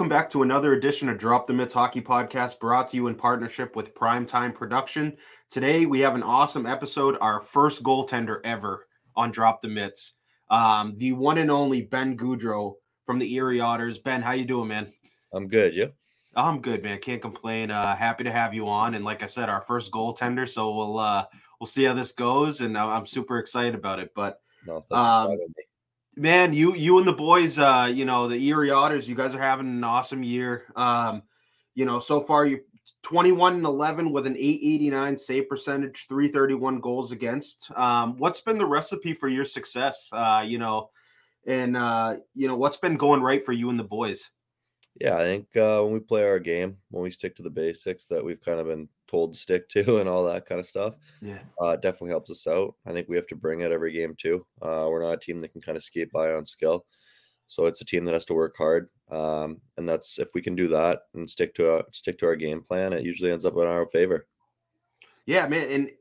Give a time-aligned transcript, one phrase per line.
[0.00, 3.14] Welcome back to another edition of Drop the Mitts Hockey Podcast brought to you in
[3.14, 5.14] partnership with Primetime Production.
[5.50, 10.14] Today we have an awesome episode, our first goaltender ever on Drop the Mitts.
[10.48, 13.98] Um, the one and only Ben Gaudreau from the Erie Otters.
[13.98, 14.90] Ben, how you doing, man?
[15.34, 15.74] I'm good.
[15.74, 15.88] yeah.
[16.34, 16.98] I'm good, man.
[17.00, 17.70] Can't complain.
[17.70, 18.94] Uh, happy to have you on.
[18.94, 20.48] And like I said, our first goaltender.
[20.48, 21.26] So we'll uh,
[21.60, 24.12] we'll see how this goes, and I'm super excited about it.
[24.14, 25.36] But No, Um,
[26.20, 29.40] man, you you and the boys, uh, you know, the Erie Otters, you guys are
[29.40, 30.66] having an awesome year.
[30.76, 31.22] Um,
[31.74, 32.60] you know, so far you
[33.02, 37.70] 21 and 11 with an 889 save percentage, 331 goals against.
[37.74, 40.08] Um, what's been the recipe for your success?
[40.12, 40.90] Uh, you know,
[41.46, 44.28] and uh, you know, what's been going right for you and the boys?
[45.00, 48.06] Yeah, I think uh, when we play our game, when we stick to the basics
[48.06, 50.94] that we've kind of been told to stick to and all that kind of stuff,
[51.20, 51.42] Yeah.
[51.60, 52.74] uh, definitely helps us out.
[52.86, 54.46] I think we have to bring it every game too.
[54.62, 56.86] Uh, we're not a team that can kind of skate by on skill,
[57.48, 58.88] so it's a team that has to work hard.
[59.10, 62.36] Um, and that's if we can do that and stick to a, stick to our
[62.36, 64.26] game plan, it usually ends up in our favor.
[65.26, 65.92] Yeah, man, and uh,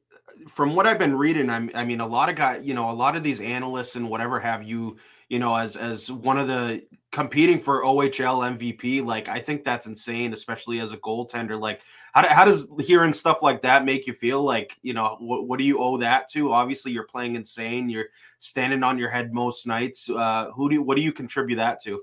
[0.47, 2.93] from what I've been reading, I'm, I mean, a lot of guys, you know, a
[2.93, 4.97] lot of these analysts and whatever have you,
[5.29, 9.03] you know, as as one of the competing for OHL MVP.
[9.03, 11.59] Like, I think that's insane, especially as a goaltender.
[11.59, 11.81] Like,
[12.13, 14.43] how, how does hearing stuff like that make you feel?
[14.43, 16.51] Like, you know, what, what do you owe that to?
[16.51, 17.89] Obviously, you're playing insane.
[17.89, 18.07] You're
[18.39, 20.09] standing on your head most nights.
[20.09, 22.01] Uh, who do you, what do you contribute that to?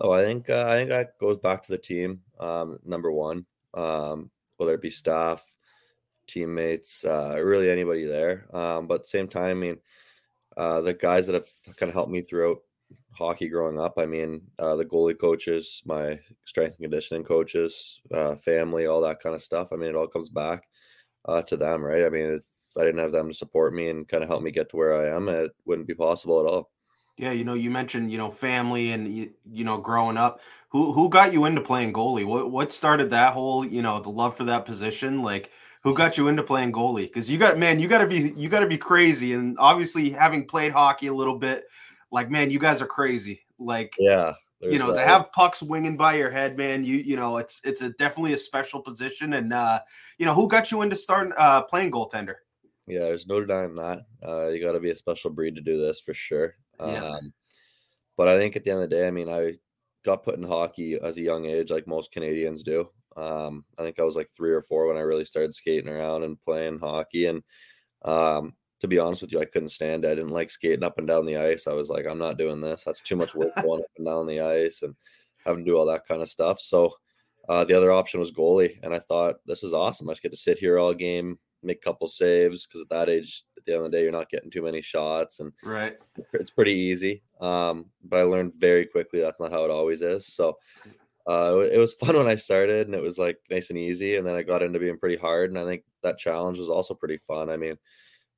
[0.00, 2.20] Oh, I think uh, I think that goes back to the team.
[2.38, 3.44] Um, number one,
[3.74, 5.44] um, whether it be staff,
[6.32, 8.46] teammates, uh, really anybody there.
[8.54, 9.76] Um, but same time, I mean,
[10.56, 12.58] uh, the guys that have kind of helped me throughout
[13.12, 13.94] hockey growing up.
[13.98, 19.20] I mean, uh, the goalie coaches, my strength and conditioning coaches, uh, family, all that
[19.20, 19.72] kind of stuff.
[19.72, 20.64] I mean, it all comes back
[21.26, 22.04] uh, to them, right?
[22.04, 22.44] I mean, if
[22.78, 24.94] I didn't have them to support me and kind of help me get to where
[24.94, 26.70] I am, it wouldn't be possible at all.
[27.16, 30.40] Yeah, you know, you mentioned you know family and you, you know growing up.
[30.70, 32.24] Who who got you into playing goalie?
[32.24, 35.22] What what started that whole you know the love for that position?
[35.22, 35.50] Like
[35.82, 37.06] who got you into playing goalie?
[37.06, 39.32] Because you got man, you got to be you got to be crazy.
[39.34, 41.64] And obviously, having played hockey a little bit,
[42.10, 43.40] like man, you guys are crazy.
[43.58, 44.34] Like Yeah.
[44.60, 46.84] you know to there's, uh, have pucks winging by your head, man.
[46.84, 49.34] You you know it's it's a definitely a special position.
[49.34, 49.80] And uh,
[50.18, 52.36] you know who got you into starting uh, playing goaltender?
[52.86, 54.06] Yeah, there's no denying that.
[54.26, 56.56] Uh, you got to be a special breed to do this for sure.
[56.80, 57.04] Yeah.
[57.04, 57.32] Um,
[58.16, 59.54] but I think at the end of the day, I mean, I
[60.04, 62.90] got put in hockey as a young age, like most Canadians do.
[63.16, 66.22] Um, I think I was like three or four when I really started skating around
[66.24, 67.26] and playing hockey.
[67.26, 67.42] And
[68.02, 70.10] um, to be honest with you, I couldn't stand it.
[70.10, 71.66] I didn't like skating up and down the ice.
[71.66, 72.84] I was like, I'm not doing this.
[72.84, 74.94] That's too much work going up and down the ice and
[75.44, 76.60] having to do all that kind of stuff.
[76.60, 76.92] So
[77.48, 80.08] uh, the other option was goalie, and I thought this is awesome.
[80.08, 83.08] I just get to sit here all game, make a couple saves because at that
[83.08, 85.96] age, at the end of the day, you're not getting too many shots, and Right.
[86.34, 87.22] it's pretty easy.
[87.40, 90.26] Um, but I learned very quickly that's not how it always is.
[90.26, 90.58] So
[91.30, 94.26] uh, it was fun when I started, and it was like nice and easy, and
[94.26, 97.18] then I got into being pretty hard, and I think that challenge was also pretty
[97.18, 97.50] fun.
[97.50, 97.76] I mean,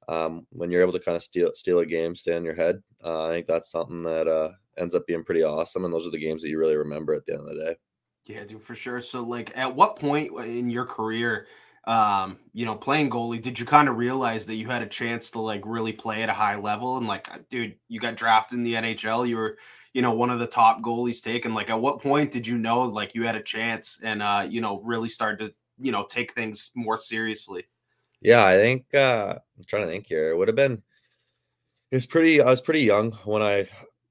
[0.09, 2.83] um, when you're able to kind of steal steal a game, stay in your head,
[3.03, 6.11] uh, I think that's something that uh, ends up being pretty awesome, and those are
[6.11, 7.77] the games that you really remember at the end of the day.
[8.27, 9.01] Yeah, dude, for sure.
[9.01, 11.47] So, like, at what point in your career,
[11.85, 15.31] um, you know, playing goalie, did you kind of realize that you had a chance
[15.33, 16.99] to like really play at a high level?
[16.99, 19.27] And like, uh, dude, you got drafted in the NHL.
[19.27, 19.59] You were,
[19.95, 21.55] you know, one of the top goalies taken.
[21.55, 24.61] Like, at what point did you know like you had a chance and uh, you
[24.61, 27.65] know, really start to, you know, take things more seriously?
[28.21, 30.31] Yeah, I think uh I'm trying to think here.
[30.31, 30.83] It would have been
[31.91, 33.69] it was pretty I was pretty young when I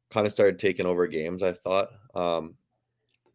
[0.09, 1.90] kind of started taking over games, I thought.
[2.13, 2.56] Um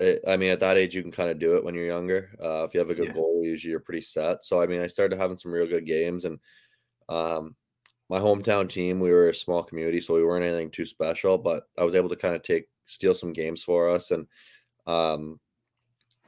[0.01, 2.31] it, I mean, at that age, you can kind of do it when you're younger.
[2.43, 3.15] Uh, if you have a good Yeah.
[3.15, 4.45] goal, usually you're pretty set.
[4.45, 6.39] So, I mean, I started having some real good games, and
[7.09, 7.57] um,
[8.08, 11.38] my hometown team, we were a small community, so we weren't anything too special.
[11.38, 14.26] But I was able to kind of take steal some games for us, and
[14.86, 15.41] um,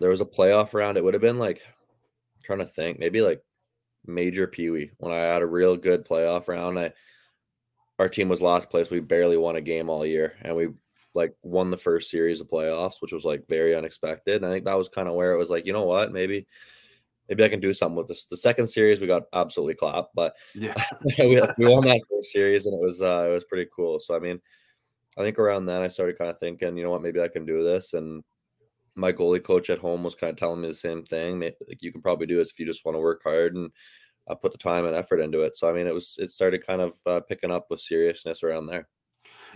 [0.00, 0.96] there was a playoff round.
[0.96, 3.42] It would have been like I'm trying to think, maybe like
[4.06, 6.78] major Pee Wee when I had a real good playoff round.
[6.78, 6.92] I
[7.98, 8.90] our team was last place.
[8.90, 10.68] We barely won a game all year, and we
[11.14, 14.36] like won the first series of playoffs, which was like very unexpected.
[14.36, 16.46] And I think that was kind of where it was like, you know what, maybe
[17.28, 18.24] maybe I can do something with this.
[18.24, 20.74] The second series we got absolutely clapped, but Yeah.
[21.18, 23.98] we, we won that first series and it was uh it was pretty cool.
[23.98, 24.40] So I mean,
[25.18, 27.44] I think around then I started kind of thinking, you know what, maybe I can
[27.44, 27.94] do this.
[27.94, 28.22] And
[28.96, 31.40] my goalie coach at home was kind of telling me the same thing.
[31.40, 33.70] Like you can probably do this if you just want to work hard and
[34.28, 35.56] uh, put the time and effort into it.
[35.56, 38.66] So I mean, it was it started kind of uh, picking up with seriousness around
[38.66, 38.88] there.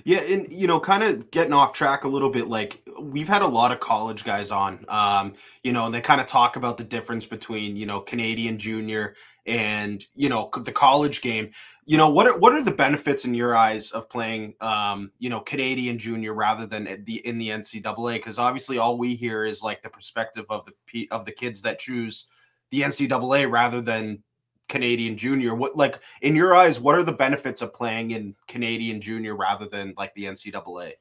[0.04, 2.48] Yeah, and you know, kind of getting off track a little bit.
[2.48, 6.20] Like we've had a lot of college guys on, um, you know, and they kind
[6.20, 9.14] of talk about the difference between you know Canadian junior
[9.46, 11.50] and you know the college game.
[11.84, 15.28] you know what are what are the benefits in your eyes of playing um you
[15.28, 19.62] know canadian junior rather than the in the ncaa because obviously all we hear is
[19.62, 22.28] like the perspective of the of the kids that choose
[22.70, 24.22] the ncaa rather than
[24.68, 29.00] canadian junior what like in your eyes what are the benefits of playing in canadian
[29.00, 30.92] junior rather than like the ncaa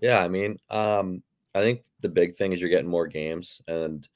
[0.00, 1.22] yeah i mean um
[1.54, 4.08] i think the big thing is you're getting more games and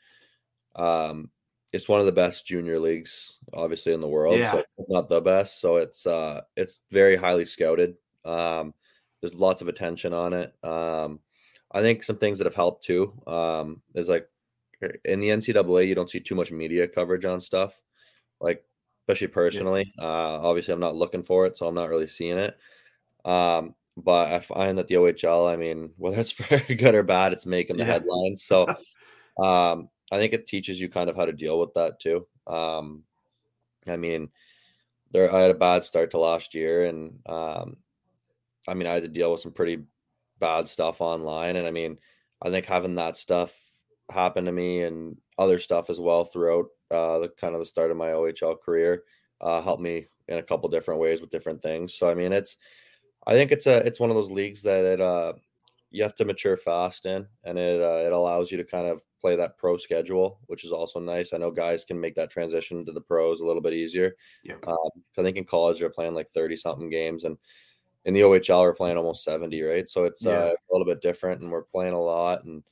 [0.77, 1.31] um
[1.73, 4.39] it's one of the best junior leagues, obviously in the world.
[4.39, 4.53] Yeah.
[4.53, 5.61] So it's not the best.
[5.61, 7.97] So it's uh it's very highly scouted.
[8.25, 8.75] Um,
[9.21, 10.53] there's lots of attention on it.
[10.62, 11.21] Um,
[11.71, 14.29] I think some things that have helped too um, is like
[15.05, 17.81] in the NCAA, you don't see too much media coverage on stuff,
[18.41, 18.65] like
[19.02, 19.93] especially personally.
[19.99, 20.04] Yeah.
[20.04, 22.56] Uh, obviously, I'm not looking for it, so I'm not really seeing it.
[23.25, 27.32] Um, but I find that the OHL, I mean, whether it's very good or bad,
[27.32, 27.93] it's making the yeah.
[27.93, 28.44] headlines.
[28.44, 28.69] So
[29.43, 32.26] um, I think it teaches you kind of how to deal with that too.
[32.46, 33.02] Um,
[33.87, 34.28] I mean,
[35.10, 37.76] there I had a bad start to last year, and um,
[38.69, 39.82] I mean, I had to deal with some pretty
[40.38, 41.99] bad stuff online, and I mean,
[42.40, 43.58] I think having that stuff
[44.10, 47.91] happen to me and other stuff as well throughout uh, the kind of the start
[47.91, 49.05] of my OHL career
[49.41, 51.94] uh, helped me in a couple different ways with different things.
[51.94, 52.56] So I mean, it's
[53.27, 55.35] I think it's a it's one of those leagues that it uh,
[55.91, 59.03] you have to mature fast in, and it uh, it allows you to kind of
[59.21, 61.33] play that pro schedule, which is also nice.
[61.33, 64.15] I know guys can make that transition to the pros a little bit easier.
[64.43, 64.56] Yeah.
[64.67, 67.37] Um, I think in college they're playing like thirty something games, and
[68.05, 69.88] in the OHL we're playing almost seventy, right?
[69.88, 70.33] So it's yeah.
[70.33, 72.62] uh, a little bit different, and we're playing a lot, and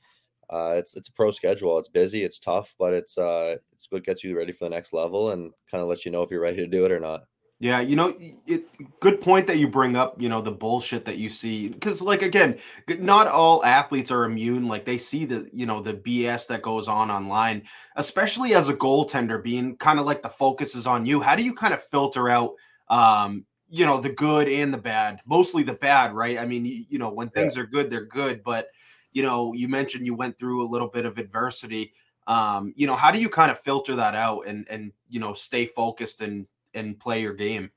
[0.51, 1.79] uh, it's it's a pro schedule.
[1.79, 4.93] It's busy, it's tough, but it's uh, it's what gets you ready for the next
[4.93, 7.23] level, and kind of lets you know if you're ready to do it or not.
[7.61, 8.15] Yeah, you know,
[8.47, 8.65] it,
[9.01, 12.23] good point that you bring up, you know, the bullshit that you see cuz like
[12.23, 12.57] again,
[12.87, 16.87] not all athletes are immune like they see the, you know, the BS that goes
[16.87, 17.61] on online,
[17.97, 21.21] especially as a goaltender being kind of like the focus is on you.
[21.21, 22.55] How do you kind of filter out
[22.89, 25.21] um, you know, the good and the bad?
[25.27, 26.39] Mostly the bad, right?
[26.39, 27.61] I mean, you, you know, when things yeah.
[27.61, 28.69] are good, they're good, but
[29.11, 31.93] you know, you mentioned you went through a little bit of adversity.
[32.27, 35.33] Um, you know, how do you kind of filter that out and and you know,
[35.33, 37.71] stay focused and and play your game.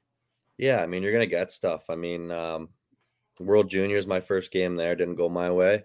[0.59, 1.91] Yeah, I mean, you're gonna get stuff.
[1.91, 2.69] I mean, um,
[3.41, 5.85] World Juniors, my first game there didn't go my way.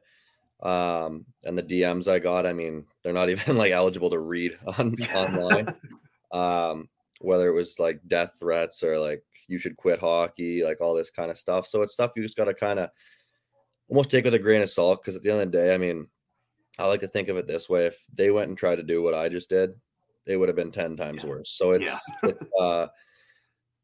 [0.62, 4.58] Um, and the DMs I got, I mean, they're not even like eligible to read
[4.78, 5.74] on online.
[6.32, 6.90] um,
[7.22, 11.10] whether it was like death threats or like you should quit hockey, like all this
[11.10, 11.68] kind of stuff.
[11.68, 12.90] So it's stuff you just gotta kind of
[13.90, 15.78] almost take with a grain of salt because at the end of the day, I
[15.78, 16.08] mean,
[16.78, 19.02] I like to think of it this way: if they went and tried to do
[19.02, 19.76] what I just did,
[20.26, 21.30] it would have been 10 times yeah.
[21.30, 21.50] worse.
[21.52, 21.88] So it's
[22.24, 22.30] yeah.
[22.30, 22.88] it's uh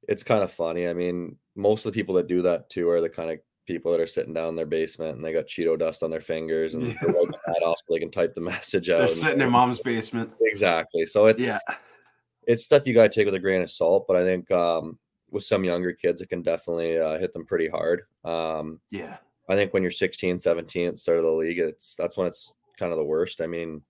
[0.08, 0.88] it's kind of funny.
[0.88, 3.92] I mean, most of the people that do that too are the kind of people
[3.92, 6.76] that are sitting down in their basement and they got Cheeto dust on their fingers
[6.76, 9.00] and they're wiping that off so they can type the message out.
[9.00, 10.34] They're sitting in mom's basement.
[10.42, 11.08] Exactly.
[11.08, 11.60] So it's yeah,
[12.48, 14.06] it's stuff you gotta take with a grain of salt.
[14.08, 15.00] But I think um
[15.32, 18.04] with some younger kids, it can definitely uh, hit them pretty hard.
[18.24, 21.96] Um, yeah, I think when you're 16, 17 at the start of the league, it's
[21.96, 23.42] that's when it's kind of the worst.
[23.42, 23.82] I mean,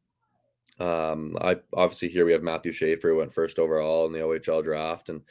[0.80, 4.64] um, I obviously here we have Matthew Schaefer who went first overall in the OHL
[4.64, 5.22] draft and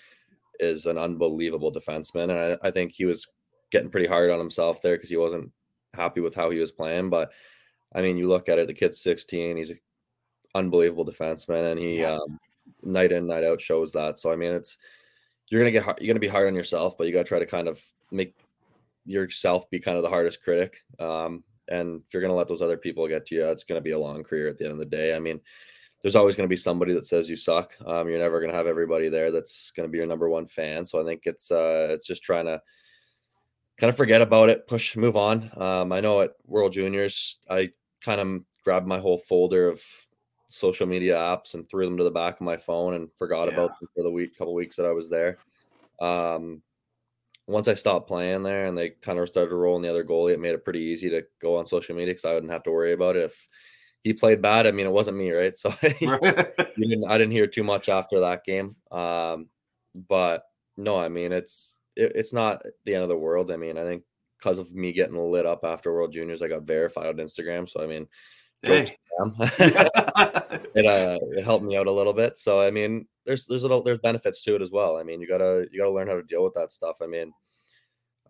[0.61, 2.25] is an unbelievable defenseman.
[2.25, 3.27] And I, I think he was
[3.71, 5.51] getting pretty hard on himself there because he wasn't
[5.93, 7.11] happy with how he was playing.
[7.11, 7.33] But
[7.95, 9.79] I mean, you look at it, the kid's 16, he's an
[10.55, 12.15] unbelievable defenseman, and he yeah.
[12.15, 12.39] um,
[12.83, 14.19] night in, night out shows that.
[14.19, 14.79] So I mean, it's
[15.49, 17.69] you're gonna get you're gonna be hard on yourself, but you gotta try to kind
[17.69, 18.35] of make
[19.05, 20.79] yourself be kind of the hardest critic.
[20.99, 23.79] Um, and if you're going to let those other people get to you, it's going
[23.79, 25.15] to be a long career at the end of the day.
[25.15, 25.41] I mean,
[26.03, 27.75] there's always going to be somebody that says you suck.
[27.87, 30.47] Um, you're never going to have everybody there that's going to be your number one
[30.47, 30.85] fan.
[30.85, 32.61] So I think it's uh, it's just trying to
[33.79, 35.51] kind of forget about it, push, move on.
[35.57, 37.71] Um, I know at World Juniors, I
[38.03, 39.83] kind of grabbed my whole folder of
[40.47, 43.55] social media apps and threw them to the back of my phone and forgot yeah.
[43.55, 45.39] about them for the week, couple weeks that I was there.
[46.01, 46.63] Um,
[47.47, 50.41] once I stopped playing there and they kind of started rolling the other goalie, it
[50.41, 52.93] made it pretty easy to go on social media because I wouldn't have to worry
[52.93, 53.25] about it.
[53.25, 53.49] If
[54.03, 55.57] he played bad, I mean, it wasn't me, right?
[55.57, 58.77] So didn't, I didn't hear too much after that game.
[58.91, 59.49] Um,
[60.09, 60.45] but
[60.77, 63.51] no, I mean, it's it, it's not the end of the world.
[63.51, 64.03] I mean, I think
[64.39, 67.69] because of me getting lit up after World Juniors, I got verified on Instagram.
[67.69, 68.07] So I mean,
[68.67, 68.97] hey.
[70.75, 72.37] it uh, it helped me out a little bit.
[72.37, 74.97] So I mean, there's there's little there's benefits to it as well.
[74.97, 76.97] I mean, you gotta you gotta learn how to deal with that stuff.
[77.01, 77.33] I mean,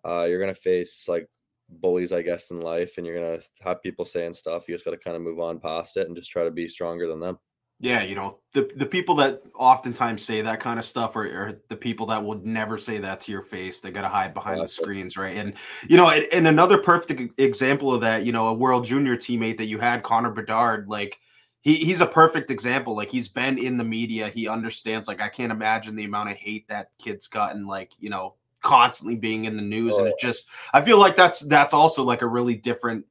[0.03, 1.27] uh, you're gonna face like
[1.69, 4.67] bullies, I guess, in life, and you're gonna have people saying stuff.
[4.67, 7.07] You just gotta kind of move on past it and just try to be stronger
[7.07, 7.39] than them.
[7.79, 11.61] Yeah, you know, the the people that oftentimes say that kind of stuff are, are
[11.67, 13.81] the people that would never say that to your face.
[13.81, 15.35] They got to hide behind the screens, right?
[15.35, 15.53] And
[15.89, 19.57] you know, and, and, another perfect example of that, you know, a World Junior teammate
[19.57, 21.19] that you had, Connor Bedard, like
[21.65, 22.95] he he's a perfect example.
[22.95, 25.09] Like he's been in the media, he understands.
[25.09, 27.67] Like I can't imagine the amount of hate that kid's gotten.
[27.67, 31.17] Like you know, constantly being in the news, oh, and it just I feel like
[31.17, 33.05] that's that's also like a really different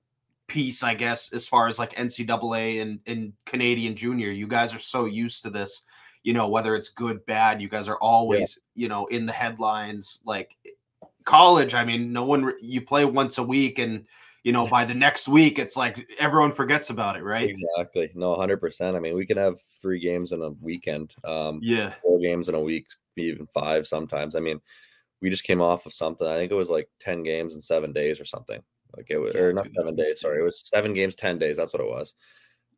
[0.46, 4.30] piece, I guess, as far as like NCAA and and Canadian Junior.
[4.30, 5.82] You guys are so used to this,
[6.22, 7.60] you know, whether it's good, bad.
[7.60, 8.82] You guys are always, yeah.
[8.82, 10.20] you know, in the headlines.
[10.24, 10.56] Like
[11.24, 14.06] college, I mean, no one you play once a week and
[14.44, 17.48] you know, by the next week, it's like everyone forgets about it, right?
[17.48, 18.10] Exactly.
[18.14, 18.94] No, hundred percent.
[18.94, 21.14] I mean, we can have three games in a weekend.
[21.24, 22.86] Um, yeah, four games in a week,
[23.16, 24.36] even five sometimes.
[24.36, 24.60] I mean,
[25.22, 26.26] we just came off of something.
[26.26, 28.62] I think it was like ten games in seven days or something.
[28.96, 30.06] Like it was, yeah, or not dude, seven days.
[30.08, 30.16] Insane.
[30.18, 31.56] Sorry, it was seven games, ten days.
[31.56, 32.14] That's what it was.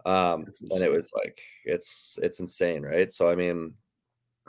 [0.04, 3.12] Um, and it was like it's it's insane, right?
[3.12, 3.74] So I mean,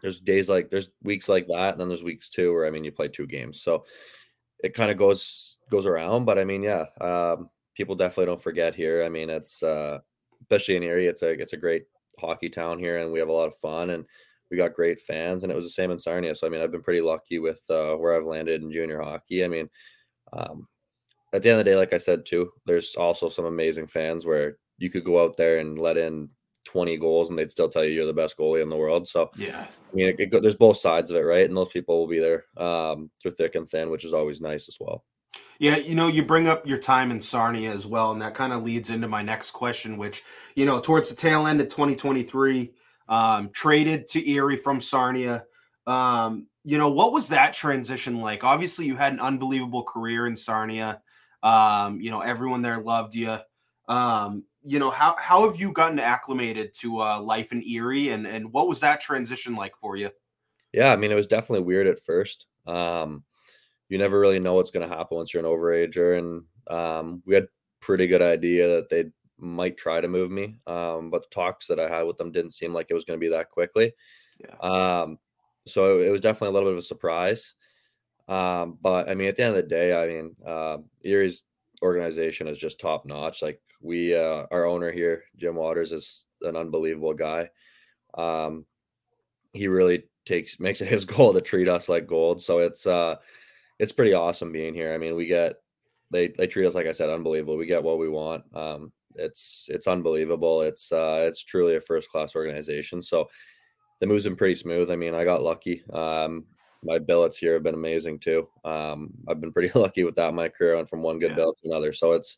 [0.01, 2.83] there's days like there's weeks like that, and then there's weeks too where I mean
[2.83, 3.61] you play two games.
[3.61, 3.85] So
[4.63, 6.25] it kind of goes goes around.
[6.25, 9.03] But I mean, yeah, um, people definitely don't forget here.
[9.03, 9.99] I mean, it's uh,
[10.41, 11.85] especially in Erie, it's a it's a great
[12.19, 14.05] hockey town here, and we have a lot of fun, and
[14.51, 16.35] we got great fans, and it was the same in Sarnia.
[16.35, 19.43] So I mean, I've been pretty lucky with uh, where I've landed in junior hockey.
[19.43, 19.69] I mean,
[20.33, 20.67] um,
[21.33, 24.25] at the end of the day, like I said too, there's also some amazing fans
[24.25, 26.29] where you could go out there and let in
[26.65, 29.07] 20 goals and they'd still tell you you're the best goalie in the world.
[29.07, 31.47] So yeah, I mean, it, it, there's both sides of it, right?
[31.47, 34.67] And those people will be there um, through thick and thin, which is always nice
[34.67, 35.03] as well.
[35.59, 38.53] Yeah, you know, you bring up your time in Sarnia as well, and that kind
[38.53, 40.23] of leads into my next question, which
[40.55, 42.71] you know, towards the tail end of 2023,
[43.09, 45.45] um, traded to Erie from Sarnia.
[45.87, 48.43] Um, you know, what was that transition like?
[48.43, 51.01] Obviously, you had an unbelievable career in Sarnia.
[51.47, 53.37] Um, you know, everyone there loved you.
[53.87, 58.27] Um, you know how how have you gotten acclimated to uh, life in Erie, and
[58.27, 60.09] and what was that transition like for you?
[60.73, 62.47] Yeah, I mean, it was definitely weird at first.
[62.65, 63.23] Um,
[63.87, 67.35] you never really know what's going to happen once you're an overager, and um, we
[67.35, 67.47] had
[67.79, 69.05] pretty good idea that they
[69.37, 72.51] might try to move me, um, but the talks that I had with them didn't
[72.51, 73.93] seem like it was going to be that quickly.
[74.39, 74.57] Yeah.
[74.59, 75.19] Um,
[75.65, 77.53] so it was definitely a little bit of a surprise.
[78.27, 81.43] Um, but I mean, at the end of the day, I mean, uh, Erie's
[81.81, 83.41] organization is just top notch.
[83.41, 87.49] Like we, uh, our owner here, Jim Waters, is an unbelievable guy.
[88.15, 88.65] Um,
[89.53, 92.41] he really takes makes it his goal to treat us like gold.
[92.41, 93.15] So it's uh,
[93.79, 94.93] it's pretty awesome being here.
[94.93, 95.55] I mean, we get
[96.11, 97.57] they they treat us like I said, unbelievable.
[97.57, 98.43] We get what we want.
[98.53, 100.61] Um, it's it's unbelievable.
[100.61, 103.01] It's uh, it's truly a first class organization.
[103.01, 103.29] So
[103.99, 104.91] the move's been pretty smooth.
[104.91, 105.83] I mean, I got lucky.
[105.91, 106.45] Um,
[106.83, 108.47] my billets here have been amazing too.
[108.63, 110.33] Um, I've been pretty lucky with that.
[110.33, 111.35] My career went from one good yeah.
[111.35, 112.37] billet to another, so it's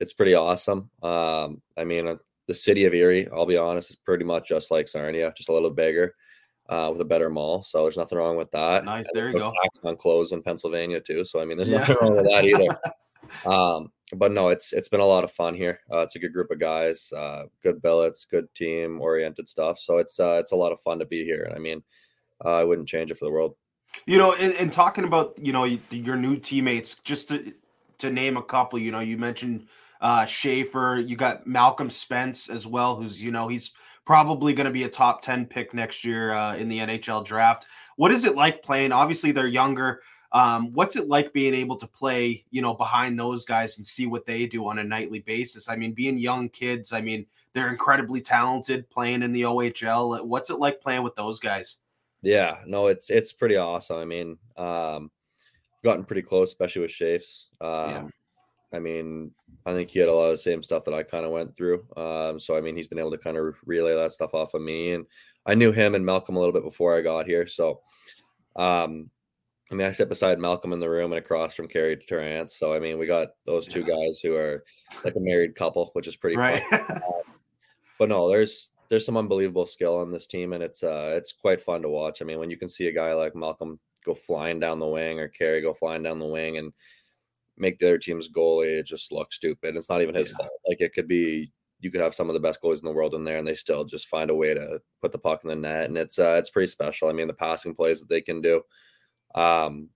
[0.00, 0.90] it's pretty awesome.
[1.02, 2.16] Um, I mean, uh,
[2.46, 5.52] the city of Erie, I'll be honest, is pretty much just like Sarnia, just a
[5.52, 6.14] little bigger
[6.68, 7.62] uh, with a better mall.
[7.62, 8.84] So there's nothing wrong with that.
[8.84, 9.52] Nice, there you go.
[9.62, 11.24] Tax on clothes in Pennsylvania too.
[11.24, 11.78] So I mean, there's yeah.
[11.78, 12.78] nothing wrong with that either.
[13.50, 15.80] um, but no, it's it's been a lot of fun here.
[15.92, 19.78] Uh, it's a good group of guys, uh, good billets, good team oriented stuff.
[19.78, 21.52] So it's uh, it's a lot of fun to be here.
[21.54, 21.82] I mean,
[22.44, 23.56] uh, I wouldn't change it for the world.
[24.04, 27.52] You know, and, talking about you know your new teammates, just to
[27.98, 28.78] to name a couple.
[28.78, 29.66] You know, you mentioned
[30.00, 31.02] uh Schaefer.
[31.04, 33.72] You got Malcolm Spence as well, who's you know he's
[34.04, 37.66] probably going to be a top ten pick next year uh, in the NHL draft.
[37.96, 38.92] What is it like playing?
[38.92, 40.02] Obviously, they're younger.
[40.32, 44.06] Um, what's it like being able to play, you know, behind those guys and see
[44.06, 45.68] what they do on a nightly basis?
[45.68, 50.26] I mean, being young kids, I mean, they're incredibly talented playing in the OHL.
[50.26, 51.78] What's it like playing with those guys?
[52.22, 53.98] Yeah, no, it's it's pretty awesome.
[53.98, 55.10] I mean, um,
[55.84, 57.46] gotten pretty close, especially with Shafes.
[57.60, 58.06] Um, yeah.
[58.72, 59.30] I mean,
[59.64, 61.56] I think he had a lot of the same stuff that I kind of went
[61.56, 61.86] through.
[61.96, 64.62] Um, so I mean, he's been able to kind of relay that stuff off of
[64.62, 65.06] me, and
[65.46, 67.46] I knew him and Malcolm a little bit before I got here.
[67.46, 67.80] So,
[68.56, 69.10] um,
[69.70, 72.56] I mean, I sit beside Malcolm in the room and across from Carey Terrance.
[72.56, 73.94] So I mean, we got those two yeah.
[73.94, 74.64] guys who are
[75.04, 76.62] like a married couple, which is pretty right.
[76.64, 77.00] fun.
[77.98, 81.60] but no, there's there's some unbelievable skill on this team, and it's uh it's quite
[81.60, 82.22] fun to watch.
[82.22, 85.18] I mean, when you can see a guy like Malcolm go flying down the wing
[85.18, 86.72] or Carey go flying down the wing and
[87.56, 89.76] make the other team's goalie, it just looks stupid.
[89.76, 90.38] It's not even his yeah.
[90.38, 90.60] fault.
[90.66, 93.14] Like it could be you could have some of the best goalies in the world
[93.14, 95.56] in there and they still just find a way to put the puck in the
[95.56, 95.88] net.
[95.88, 97.08] And it's uh it's pretty special.
[97.08, 98.62] I mean, the passing plays that they can do.
[99.34, 99.90] Um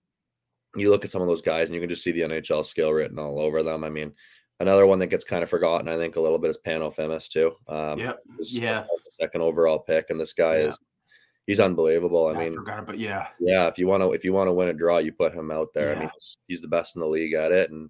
[0.75, 2.91] you look at some of those guys and you can just see the NHL skill
[2.91, 3.83] written all over them.
[3.83, 4.13] I mean,
[4.61, 7.27] Another one that gets kind of forgotten, I think, a little bit is Pano Fimis
[7.27, 7.53] too.
[7.67, 8.19] Um, yep.
[8.39, 8.85] Yeah.
[9.19, 10.67] Second overall pick, and this guy yeah.
[10.67, 10.79] is
[11.47, 12.27] he's unbelievable.
[12.27, 13.67] I, I mean, forgot, but yeah, yeah.
[13.67, 15.73] If you want to, if you want to win a draw, you put him out
[15.73, 15.91] there.
[15.91, 15.97] Yeah.
[15.97, 17.89] I mean, he's, he's, the best in the league at it, and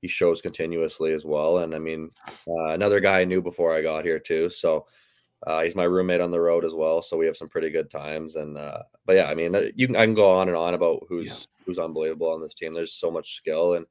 [0.00, 1.58] he shows continuously as well.
[1.58, 2.10] And I mean,
[2.46, 4.50] uh, another guy I knew before I got here too.
[4.50, 4.86] So
[5.46, 7.02] uh, he's my roommate on the road as well.
[7.02, 8.36] So we have some pretty good times.
[8.36, 10.74] And uh, but yeah, I mean, uh, you can I can go on and on
[10.74, 11.64] about who's yeah.
[11.64, 12.72] who's unbelievable on this team.
[12.72, 13.86] There's so much skill and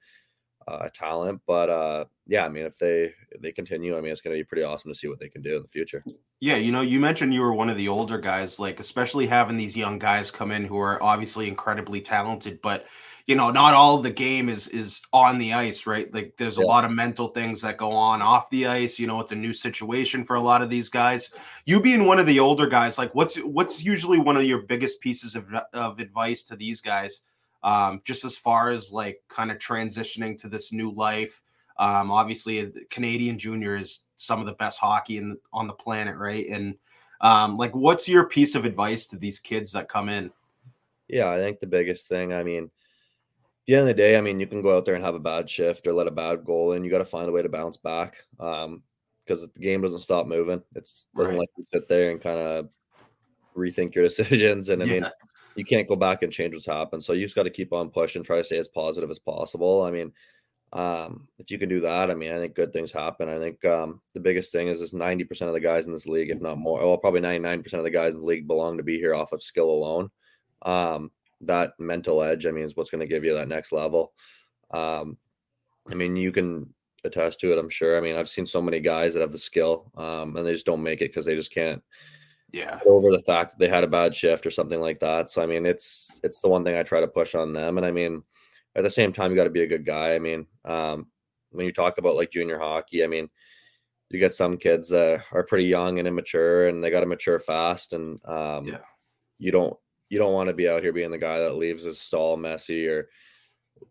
[0.71, 1.41] uh, talent.
[1.45, 4.39] But uh, yeah, I mean, if they if they continue, I mean, it's going to
[4.39, 6.03] be pretty awesome to see what they can do in the future.
[6.39, 9.57] Yeah, you know, you mentioned you were one of the older guys, like especially having
[9.57, 12.85] these young guys come in who are obviously incredibly talented, but
[13.27, 16.13] you know, not all the game is is on the ice, right?
[16.13, 18.97] Like there's a lot of mental things that go on off the ice.
[18.97, 21.31] You know, it's a new situation for a lot of these guys.
[21.65, 25.01] You being one of the older guys, like what's what's usually one of your biggest
[25.01, 27.21] pieces of of advice to these guys?
[27.63, 31.41] Um, just as far as like kind of transitioning to this new life.
[31.77, 36.15] Um, obviously, uh, Canadian junior is some of the best hockey in on the planet,
[36.17, 36.47] right?
[36.47, 36.75] And
[37.21, 40.31] um, like, what's your piece of advice to these kids that come in?
[41.07, 42.71] Yeah, I think the biggest thing, I mean,
[43.67, 45.19] the end of the day, I mean, you can go out there and have a
[45.19, 46.83] bad shift or let a bad goal in.
[46.83, 48.81] You got to find a way to bounce back um,
[49.23, 50.63] because the game doesn't stop moving.
[50.75, 51.39] It's doesn't right.
[51.41, 52.69] let you sit there and kind of
[53.55, 54.69] rethink your decisions.
[54.69, 55.09] And I yeah.
[55.55, 57.03] You can't go back and change what's happened.
[57.03, 59.83] So you just got to keep on pushing, try to stay as positive as possible.
[59.83, 60.11] I mean,
[60.73, 63.27] um, if you can do that, I mean, I think good things happen.
[63.27, 66.29] I think um, the biggest thing is this 90% of the guys in this league,
[66.29, 68.97] if not more, well, probably 99% of the guys in the league belong to be
[68.97, 70.09] here off of skill alone.
[70.61, 74.13] Um, that mental edge, I mean, is what's going to give you that next level.
[74.69, 75.17] Um,
[75.89, 77.97] I mean, you can attest to it, I'm sure.
[77.97, 80.65] I mean, I've seen so many guys that have the skill um, and they just
[80.65, 81.81] don't make it because they just can't
[82.51, 85.31] yeah over the fact that they had a bad shift or something like that.
[85.31, 87.77] So I mean, it's it's the one thing I try to push on them.
[87.77, 88.23] And I mean,
[88.75, 90.15] at the same time, you got to be a good guy.
[90.15, 91.07] I mean, um,
[91.51, 93.29] when you talk about like junior hockey, I mean,
[94.09, 97.39] you get some kids that are pretty young and immature, and they got to mature
[97.39, 97.93] fast.
[97.93, 98.79] And um, yeah.
[99.39, 99.75] you don't
[100.09, 102.87] you don't want to be out here being the guy that leaves his stall messy
[102.87, 103.07] or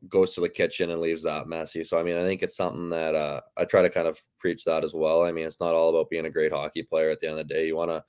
[0.08, 1.82] goes to the kitchen and leaves that messy.
[1.82, 4.64] So I mean, I think it's something that uh, I try to kind of preach
[4.64, 5.24] that as well.
[5.24, 7.10] I mean, it's not all about being a great hockey player.
[7.10, 8.04] At the end of the day, you want to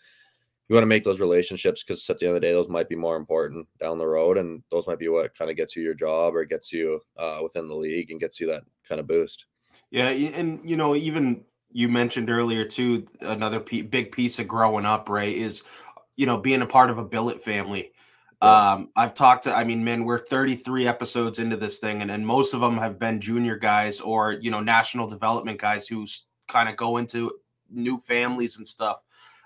[0.71, 2.89] you want to make those relationships because at the end of the day, those might
[2.89, 5.83] be more important down the road, and those might be what kind of gets you
[5.83, 9.07] your job or gets you uh, within the league and gets you that kind of
[9.07, 9.45] boost.
[9.91, 14.85] Yeah, and you know, even you mentioned earlier too, another p- big piece of growing
[14.85, 15.63] up, right, is
[16.15, 17.91] you know being a part of a billet family
[18.41, 22.25] um, I've talked to, I mean, man, we're 33 episodes into this thing, and, and
[22.25, 26.07] most of them have been junior guys or, you know, national development guys who
[26.47, 27.31] kind of go into
[27.69, 29.01] new families and stuff.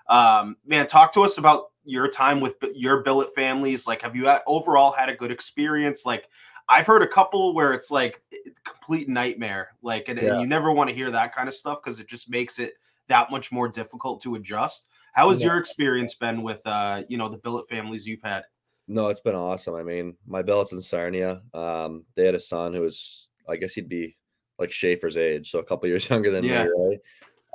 [0.08, 3.86] Um, man, talk to us about your time with your billet families.
[3.86, 6.04] Like, have you overall had a good experience?
[6.04, 6.28] Like,
[6.68, 8.22] I've heard a couple where it's like
[8.64, 10.32] complete nightmare, like, and, yeah.
[10.32, 12.74] and you never want to hear that kind of stuff because it just makes it
[13.08, 14.88] that much more difficult to adjust.
[15.12, 15.48] How has yeah.
[15.48, 18.44] your experience been with, uh, you know, the billet families you've had?
[18.88, 19.74] No, it's been awesome.
[19.74, 23.74] I mean, my billets in Sarnia, um, they had a son who was, I guess
[23.74, 24.16] he'd be
[24.58, 26.64] like Schaefer's age, so a couple years younger than yeah.
[26.64, 26.98] me, right?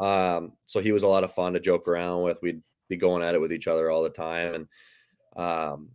[0.01, 2.37] Um, so he was a lot of fun to joke around with.
[2.41, 4.67] We'd be going at it with each other all the time, and
[5.35, 5.89] um,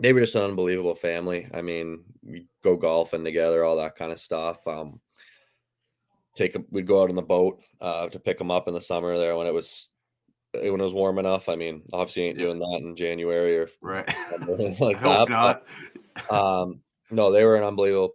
[0.00, 1.48] they were just an unbelievable family.
[1.54, 4.66] I mean, we go golfing together, all that kind of stuff.
[4.66, 5.00] Um,
[6.34, 8.80] take a, we'd go out on the boat uh, to pick them up in the
[8.80, 9.88] summer there when it was
[10.54, 11.48] Eh, when it was warm enough.
[11.48, 12.46] I mean, obviously ain't yeah.
[12.46, 14.06] doing that in January or right
[14.80, 15.28] like that.
[15.28, 18.14] But, um, no, they were an unbelievable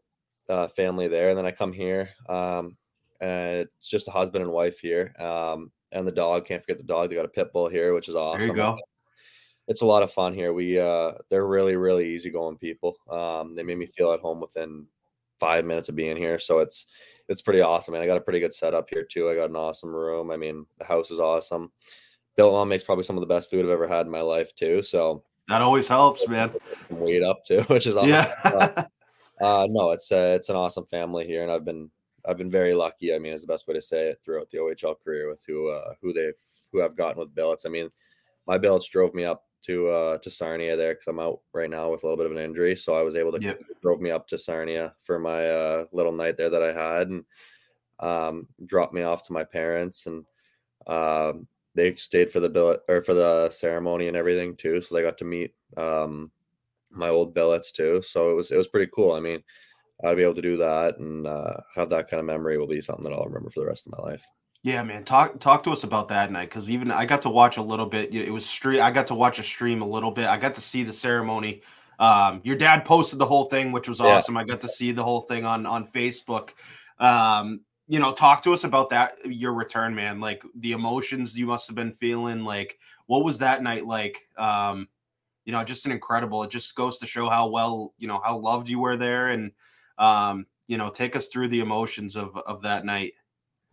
[0.49, 1.29] uh, family there.
[1.29, 2.77] And then I come here, um,
[3.23, 6.45] and it's just a husband and wife here, um, and the dog.
[6.45, 7.09] Can't forget the dog.
[7.09, 8.39] They got a pit bull here, which is awesome.
[8.39, 8.77] There you go.
[9.69, 10.51] It's a lot of fun here.
[10.51, 12.97] We uh, they're really really easygoing people.
[13.09, 14.85] Um, they made me feel at home within
[15.39, 16.85] five minutes of being here, so it's
[17.29, 17.93] it's pretty awesome.
[17.93, 19.29] And I got a pretty good setup here too.
[19.29, 20.29] I got an awesome room.
[20.29, 21.71] I mean, the house is awesome.
[22.35, 24.53] Bill Mom makes probably some of the best food I've ever had in my life
[24.53, 24.81] too.
[24.81, 26.51] So that always helps, man.
[26.89, 28.09] Weight up too, which is awesome.
[28.09, 28.33] Yeah.
[29.41, 31.89] uh, no, it's uh, it's an awesome family here, and I've been
[32.25, 33.13] I've been very lucky.
[33.13, 35.69] I mean, is the best way to say it throughout the OHL career with who
[35.69, 36.39] uh, who they've
[36.71, 37.65] who I've gotten with billets.
[37.65, 37.89] I mean,
[38.47, 41.89] my billets drove me up to uh to Sarnia there because I'm out right now
[41.89, 43.61] with a little bit of an injury, so I was able to yep.
[43.81, 47.23] drove me up to Sarnia for my uh little night there that I had and
[47.99, 50.25] um dropped me off to my parents and
[50.87, 54.81] um they stayed for the billet or for the ceremony and everything too.
[54.81, 56.31] So they got to meet um,
[56.91, 58.01] my old billets too.
[58.01, 59.13] So it was it was pretty cool.
[59.13, 59.43] I mean,
[60.03, 62.81] I'd be able to do that and uh, have that kind of memory will be
[62.81, 64.25] something that I'll remember for the rest of my life.
[64.63, 65.03] Yeah, man.
[65.03, 67.85] Talk talk to us about that night because even I got to watch a little
[67.85, 68.13] bit.
[68.15, 68.81] It was stream.
[68.81, 70.27] I got to watch a stream a little bit.
[70.27, 71.63] I got to see the ceremony.
[71.99, 74.35] Um, your dad posted the whole thing, which was awesome.
[74.35, 74.41] Yeah.
[74.41, 76.51] I got to see the whole thing on on Facebook.
[76.97, 80.21] Um, you know, talk to us about that your return, man.
[80.21, 82.45] Like the emotions you must have been feeling.
[82.45, 84.29] Like, what was that night like?
[84.37, 84.87] Um,
[85.43, 86.41] you know, just an incredible.
[86.43, 89.51] It just goes to show how well, you know, how loved you were there, and
[89.97, 93.13] um, you know, take us through the emotions of of that night.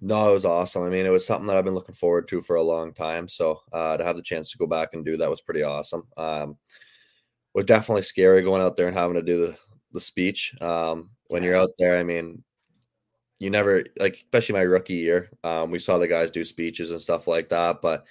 [0.00, 0.82] No, it was awesome.
[0.82, 3.28] I mean, it was something that I've been looking forward to for a long time.
[3.28, 6.04] So uh, to have the chance to go back and do that was pretty awesome.
[6.16, 6.56] Um,
[7.52, 9.56] was definitely scary going out there and having to do the
[9.92, 10.54] the speech.
[10.60, 12.42] Um, when you're out there, I mean,
[13.38, 15.30] you never like, especially my rookie year.
[15.44, 18.04] Um, we saw the guys do speeches and stuff like that, but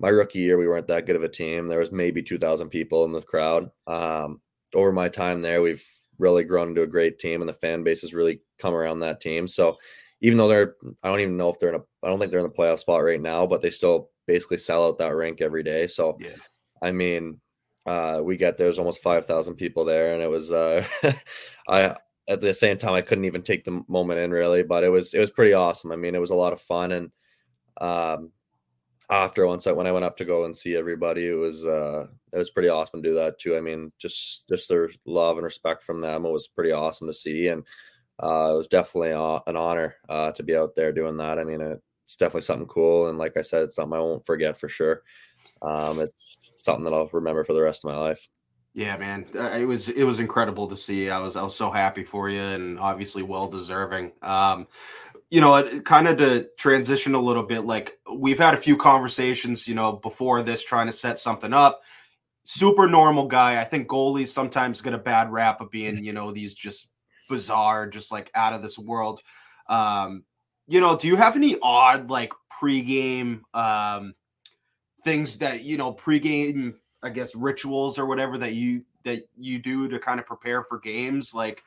[0.00, 1.66] my rookie year, we weren't that good of a team.
[1.66, 3.70] There was maybe 2,000 people in the crowd.
[3.86, 4.40] Um,
[4.74, 5.84] over my time there, we've
[6.18, 9.20] really grown into a great team, and the fan base has really come around that
[9.20, 9.46] team.
[9.46, 9.78] So
[10.20, 12.40] even though they're, I don't even know if they're in a, I don't think they're
[12.40, 15.62] in a playoff spot right now, but they still basically sell out that rink every
[15.62, 15.86] day.
[15.86, 16.30] So, yeah.
[16.82, 17.40] I mean,
[17.86, 20.84] uh, we get there's almost 5,000 people there, and it was, uh,
[21.68, 21.96] I,
[22.28, 25.14] at the same time, I couldn't even take the moment in really, but it was,
[25.14, 25.92] it was pretty awesome.
[25.92, 26.92] I mean, it was a lot of fun.
[26.92, 27.10] And,
[27.80, 28.32] um,
[29.10, 32.06] after once I when I went up to go and see everybody, it was uh
[32.32, 33.56] it was pretty awesome to do that too.
[33.56, 37.12] I mean, just just their love and respect from them it was pretty awesome to
[37.12, 37.64] see, and
[38.22, 41.38] uh, it was definitely an honor uh, to be out there doing that.
[41.38, 44.58] I mean, it's definitely something cool, and like I said, it's something I won't forget
[44.58, 45.02] for sure.
[45.62, 48.28] Um, it's something that I'll remember for the rest of my life.
[48.74, 51.10] Yeah, man, uh, it was it was incredible to see.
[51.10, 54.12] I was I was so happy for you, and obviously well deserving.
[54.22, 54.68] Um,
[55.30, 59.68] you know, kind of to transition a little bit, like we've had a few conversations,
[59.68, 61.80] you know, before this trying to set something up.
[62.50, 63.60] Super normal guy.
[63.60, 66.88] I think goalies sometimes get a bad rap of being, you know, these just
[67.28, 69.20] bizarre, just like out of this world.
[69.68, 70.24] Um,
[70.66, 74.14] you know, do you have any odd like pregame um
[75.04, 79.86] things that, you know, pregame, I guess, rituals or whatever that you that you do
[79.86, 81.34] to kind of prepare for games?
[81.34, 81.62] Like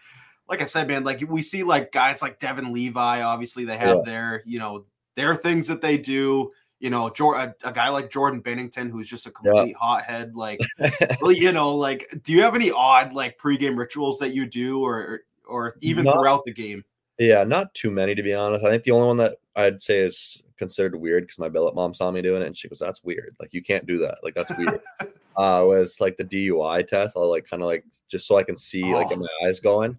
[0.49, 3.97] like I said, man, like we see like guys like Devon Levi, obviously they have
[3.97, 4.03] yeah.
[4.03, 6.51] their, you know, their things that they do.
[6.81, 9.77] You know, a, a guy like Jordan Binnington, who's just a complete yeah.
[9.79, 10.35] hothead.
[10.35, 10.59] Like,
[11.23, 15.21] you know, like, do you have any odd like pregame rituals that you do, or
[15.47, 16.83] or even not, throughout the game?
[17.19, 18.65] Yeah, not too many to be honest.
[18.65, 21.93] I think the only one that I'd say is considered weird because my billet mom
[21.93, 23.35] saw me doing it and she goes, "That's weird.
[23.39, 24.17] Like, you can't do that.
[24.23, 24.81] Like, that's weird."
[25.37, 27.15] uh, was like the DUI test.
[27.15, 28.97] I'll like kind of like just so I can see oh.
[28.97, 29.97] like get my eyes going.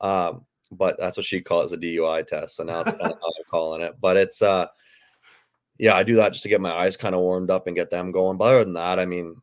[0.00, 2.56] Um, but that's what she calls a DUI test.
[2.56, 3.96] So now it's kind of how I'm calling it.
[4.00, 4.66] But it's uh
[5.78, 7.90] yeah, I do that just to get my eyes kind of warmed up and get
[7.90, 8.36] them going.
[8.36, 9.36] But other than that, I mean,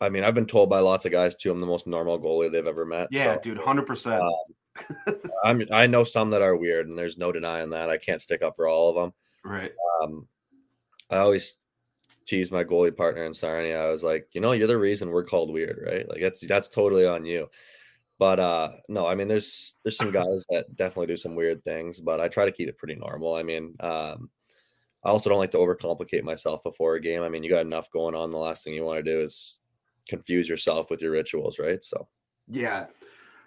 [0.00, 2.50] I mean, I've been told by lots of guys too, I'm the most normal goalie
[2.50, 3.08] they've ever met.
[3.10, 4.22] Yeah, so, dude, hundred um, percent.
[5.44, 7.90] I'm I know some that are weird, and there's no denying that.
[7.90, 9.12] I can't stick up for all of them.
[9.44, 9.72] Right.
[10.02, 10.28] Um,
[11.10, 11.56] I always
[12.26, 13.80] tease my goalie partner in Sarnia.
[13.80, 16.08] I was like, you know, you're the reason we're called weird, right?
[16.08, 17.48] Like that's that's totally on you.
[18.18, 22.00] But uh no, I mean there's there's some guys that definitely do some weird things,
[22.00, 23.34] but I try to keep it pretty normal.
[23.34, 24.30] I mean, um
[25.04, 27.22] I also don't like to overcomplicate myself before a game.
[27.22, 28.30] I mean, you got enough going on.
[28.30, 29.58] The last thing you want to do is
[30.08, 31.82] confuse yourself with your rituals, right?
[31.82, 32.08] So
[32.48, 32.86] yeah.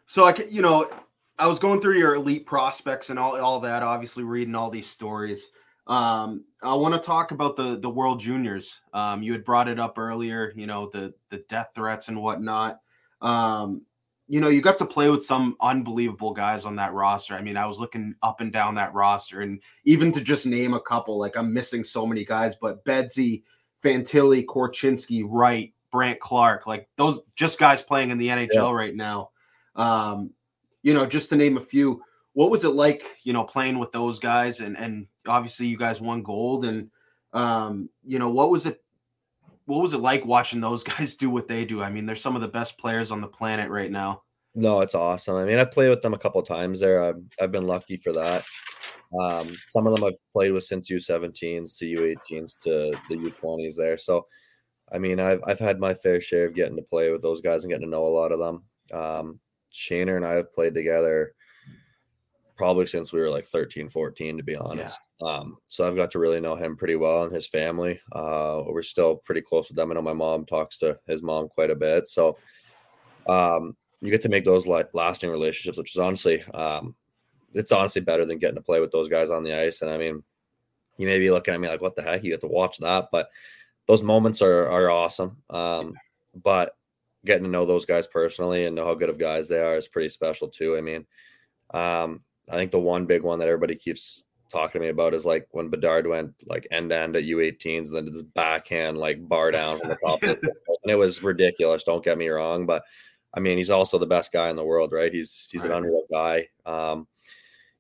[0.06, 0.90] So I you know,
[1.38, 4.88] I was going through your elite prospects and all all that, obviously reading all these
[4.88, 5.50] stories.
[5.88, 8.80] Um, I want to talk about the the World Juniors.
[8.94, 12.80] Um, you had brought it up earlier, you know, the the death threats and whatnot.
[13.22, 13.82] Um,
[14.30, 17.34] you know, you got to play with some unbelievable guys on that roster.
[17.34, 20.76] I mean, I was looking up and down that roster, and even to just name
[20.76, 23.42] a couple, like I'm missing so many guys, but Bedsy,
[23.84, 28.72] Fantilli, Korchinski, Wright, Brandt Clarke, like those just guys playing in the NHL yeah.
[28.72, 29.32] right now.
[29.76, 30.30] Um,
[30.84, 32.04] you know, just to name a few.
[32.34, 34.60] What was it like, you know, playing with those guys?
[34.60, 36.66] And and obviously you guys won gold.
[36.66, 36.92] And
[37.34, 38.84] um, you know, what was it
[39.70, 41.82] what was it like watching those guys do what they do?
[41.82, 44.24] I mean, they're some of the best players on the planet right now.
[44.56, 45.36] No, it's awesome.
[45.36, 47.04] I mean, I've played with them a couple times there.
[47.04, 48.44] I've, I've been lucky for that.
[49.22, 53.98] Um, some of them I've played with since U17s to U18s to the U20s there.
[53.98, 54.26] So,
[54.92, 57.64] I mean, I've I've had my fair share of getting to play with those guys
[57.64, 58.64] and getting to know a lot of them.
[58.92, 59.40] Um,
[59.72, 61.34] Shaner and I have played together
[62.60, 65.00] probably since we were like 13 14 to be honest.
[65.22, 65.28] Yeah.
[65.30, 68.02] um, so i've got to really know him pretty well and his family.
[68.12, 69.90] Uh, we're still pretty close with them.
[69.90, 72.06] I know my mom talks to his mom quite a bit.
[72.06, 72.38] So
[73.28, 76.96] um, you get to make those like lasting relationships which is honestly um,
[77.54, 79.82] it's honestly better than getting to play with those guys on the ice.
[79.82, 80.22] And i mean
[80.98, 82.26] you may be looking at me like what the heck?
[82.26, 83.08] You get to watch that.
[83.10, 83.30] But
[83.88, 85.38] those moments are are awesome.
[85.50, 85.94] Um,
[86.36, 86.76] but
[87.24, 89.88] getting to know those guys personally and know how good of guys they are is
[89.88, 90.76] pretty special too.
[90.76, 91.06] I mean
[91.74, 95.26] um, I think the one big one that everybody keeps talking to me about is
[95.26, 98.98] like when Bedard went like end to end at U18s and then did this backhand
[98.98, 100.24] like bar down from the top.
[100.24, 101.84] and it was ridiculous.
[101.84, 102.84] Don't get me wrong, but
[103.34, 105.14] I mean he's also the best guy in the world, right?
[105.14, 106.48] He's he's an unreal guy.
[106.66, 107.08] Um,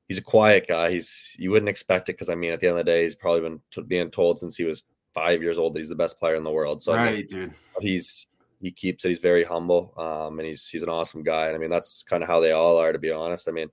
[0.08, 0.91] he's a quiet guy.
[0.91, 3.15] He's you wouldn't expect it because I mean at the end of the day he's
[3.15, 6.19] probably been t- being told since he was five years old that he's the best
[6.19, 6.84] player in the world.
[6.84, 7.53] So right, I mean, dude.
[7.82, 8.27] He's
[8.62, 9.10] he keeps it.
[9.10, 11.47] He's very humble, um, and he's he's an awesome guy.
[11.47, 13.47] And I mean that's kind of how they all are, to be honest.
[13.47, 13.69] I mean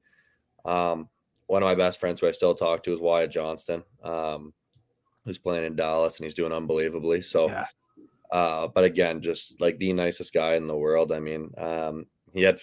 [0.66, 1.08] um,
[1.46, 4.52] one of my best friends who I still talk to is Wyatt Johnston, um,
[5.24, 7.22] who's playing in Dallas and he's doing unbelievably.
[7.22, 7.66] So, yeah.
[8.32, 11.12] uh, but again, just like the nicest guy in the world.
[11.12, 12.60] I mean, um, he had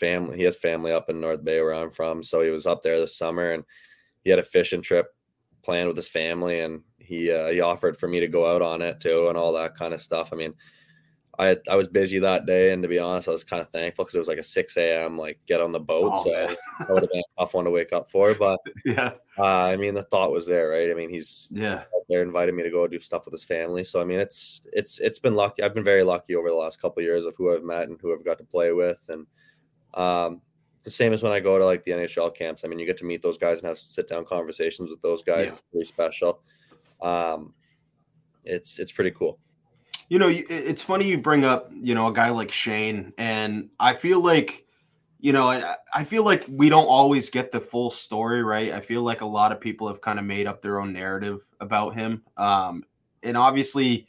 [0.00, 2.22] family, he has family up in North Bay where I'm from.
[2.22, 3.64] So he was up there this summer and
[4.24, 5.08] he had a fishing trip
[5.62, 8.82] planned with his family, and he uh, he offered for me to go out on
[8.82, 10.32] it too, and all that kind of stuff.
[10.32, 10.54] I mean,
[11.38, 14.04] I I was busy that day, and to be honest, I was kind of thankful
[14.04, 15.16] because it was like a six a.m.
[15.16, 17.70] like get on the boat, oh, so that would have been a tough one to
[17.70, 18.34] wake up for.
[18.34, 20.90] But yeah, uh, I mean the thought was there, right?
[20.90, 23.82] I mean he's yeah out there invited me to go do stuff with his family,
[23.82, 25.62] so I mean it's it's it's been lucky.
[25.62, 27.98] I've been very lucky over the last couple of years of who I've met and
[28.00, 29.26] who I've got to play with, and
[29.94, 30.42] um,
[30.84, 32.64] the same as when I go to like the NHL camps.
[32.64, 35.22] I mean, you get to meet those guys and have sit down conversations with those
[35.22, 35.46] guys.
[35.46, 35.52] Yeah.
[35.52, 36.42] It's pretty special.
[37.00, 37.54] Um,
[38.44, 39.38] it's it's pretty cool.
[40.08, 43.94] You know, it's funny you bring up you know a guy like Shane, and I
[43.94, 44.66] feel like
[45.20, 48.72] you know I, I feel like we don't always get the full story, right?
[48.72, 51.46] I feel like a lot of people have kind of made up their own narrative
[51.60, 52.84] about him, um,
[53.22, 54.06] and obviously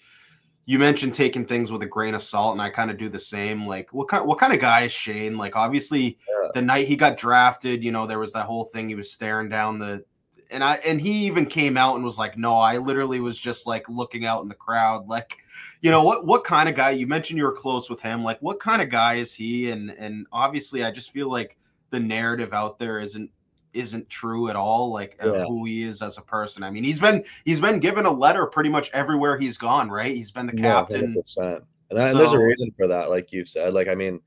[0.66, 3.20] you mentioned taking things with a grain of salt, and I kind of do the
[3.20, 3.68] same.
[3.68, 5.38] Like, what kind what kind of guy is Shane?
[5.38, 6.50] Like, obviously, yeah.
[6.54, 8.88] the night he got drafted, you know, there was that whole thing.
[8.88, 10.06] He was staring down the,
[10.54, 13.68] and I and he even came out and was like, "No, I literally was just
[13.68, 15.38] like looking out in the crowd." Like,
[15.82, 16.92] you know, what what kind of guy?
[16.92, 18.24] You mentioned you were close with him.
[18.24, 19.72] Like, what kind of guy is he?
[19.72, 21.58] And and obviously, I just feel like
[21.90, 23.30] the narrative out there isn't
[23.74, 25.46] isn't true at all like yeah.
[25.46, 28.46] who he is as a person i mean he's been he's been given a letter
[28.46, 32.32] pretty much everywhere he's gone right he's been the captain yeah, and, that, so, there's
[32.32, 34.22] a reason for that like you've said like i mean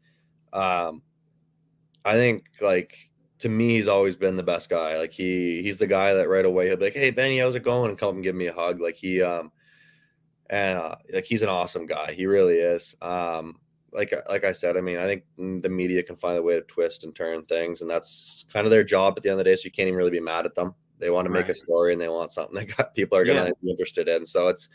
[0.53, 1.01] um
[2.05, 3.06] i think like
[3.39, 6.45] to me he's always been the best guy like he he's the guy that right
[6.45, 8.53] away he'll be like hey benny how's it going and come and give me a
[8.53, 9.51] hug like he um
[10.49, 13.57] and uh, like he's an awesome guy he really is um
[13.97, 15.25] like like I said, I mean, I think
[15.63, 18.71] the media can find a way to twist and turn things, and that's kind of
[18.71, 19.57] their job at the end of the day.
[19.57, 20.75] So you can't even really be mad at them.
[20.99, 21.51] They want to make right.
[21.51, 23.53] a story and they want something that got, people are going to yeah.
[23.63, 24.27] be interested in.
[24.27, 24.69] So it's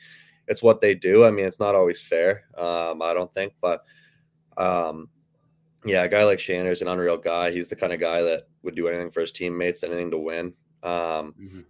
[0.47, 1.23] it's what they do.
[1.23, 2.45] I mean, it's not always fair.
[2.57, 3.83] Um, I don't think, but
[4.57, 5.09] um,
[5.85, 7.51] yeah, a guy like Shanner's an unreal guy.
[7.51, 10.53] He's the kind of guy that would do anything for his teammates, anything to win.
[10.83, 11.61] Um, mm-hmm.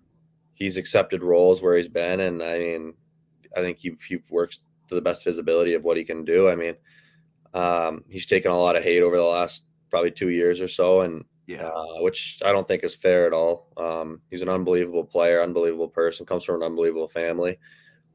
[0.53, 2.93] He's accepted roles where he's been, and I mean,
[3.55, 6.49] I think he he works to the best visibility of what he can do.
[6.49, 6.75] I mean
[7.53, 11.01] um, he's taken a lot of hate over the last probably two years or so,
[11.01, 13.67] and yeah, uh, which I don't think is fair at all.
[13.77, 17.59] Um, he's an unbelievable player, unbelievable person, comes from an unbelievable family.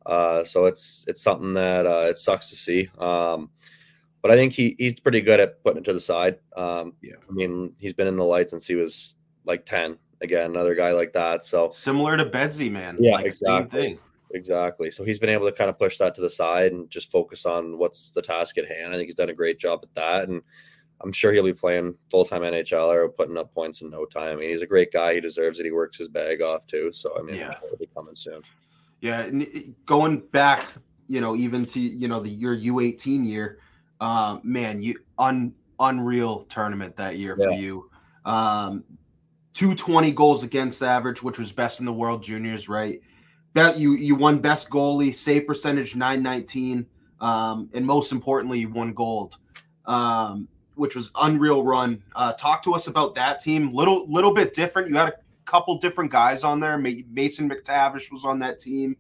[0.06, 2.88] Uh, so it's it's something that uh, it sucks to see.
[2.98, 3.50] Um,
[4.26, 6.38] but I think he he's pretty good at putting it to the side.
[6.56, 9.98] Um, yeah, I mean he's been in the light since he was like ten.
[10.20, 11.44] Again, another guy like that.
[11.44, 12.96] So similar to Bedsy, man.
[12.98, 14.00] Yeah, like, exactly.
[14.32, 14.90] Exactly.
[14.90, 17.46] So he's been able to kind of push that to the side and just focus
[17.46, 18.92] on what's the task at hand.
[18.92, 20.28] I think he's done a great job at that.
[20.28, 20.42] And
[21.00, 24.36] I'm sure he'll be playing full time NHL or putting up points in no time.
[24.36, 25.14] I mean, he's a great guy.
[25.14, 25.64] He deserves it.
[25.64, 26.90] He works his bag off too.
[26.92, 27.52] So I mean, yeah.
[27.62, 28.42] he'll be coming soon.
[29.00, 29.30] Yeah,
[29.84, 30.72] going back,
[31.06, 33.58] you know, even to you know the your U18 year,
[34.00, 37.46] uh, man, you un unreal tournament that year yeah.
[37.46, 37.90] for you.
[38.24, 38.84] Um,
[39.54, 43.00] 220 goals against average, which was best in the world juniors, right?
[43.56, 46.86] that you you won best goalie, save percentage 919,
[47.22, 49.38] um, and most importantly, you won gold,
[49.86, 52.02] um, which was unreal run.
[52.14, 53.72] Uh, talk to us about that team.
[53.72, 54.90] Little little bit different.
[54.90, 55.14] You had a
[55.46, 56.76] couple different guys on there.
[56.76, 58.94] Mason McTavish was on that team,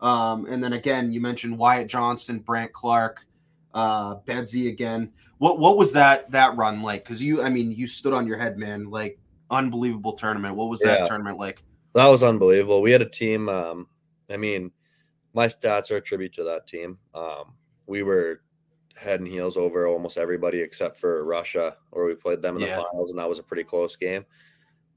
[0.00, 3.24] um, and then again, you mentioned Wyatt Johnston, Brandt Clarke,
[3.74, 5.12] uh, Bedsy again.
[5.38, 7.04] What what was that that run like?
[7.04, 8.90] Because you, I mean, you stood on your head, man.
[8.90, 9.18] Like
[9.50, 10.54] unbelievable tournament.
[10.54, 11.06] What was that yeah.
[11.06, 11.62] tournament like?
[11.94, 12.82] That was unbelievable.
[12.82, 13.48] We had a team.
[13.48, 13.86] Um,
[14.28, 14.70] I mean,
[15.34, 16.98] my stats are a tribute to that team.
[17.14, 17.54] Um,
[17.86, 18.42] we were
[18.96, 22.76] head and heels over almost everybody except for Russia, where we played them in yeah.
[22.76, 24.24] the finals, and that was a pretty close game.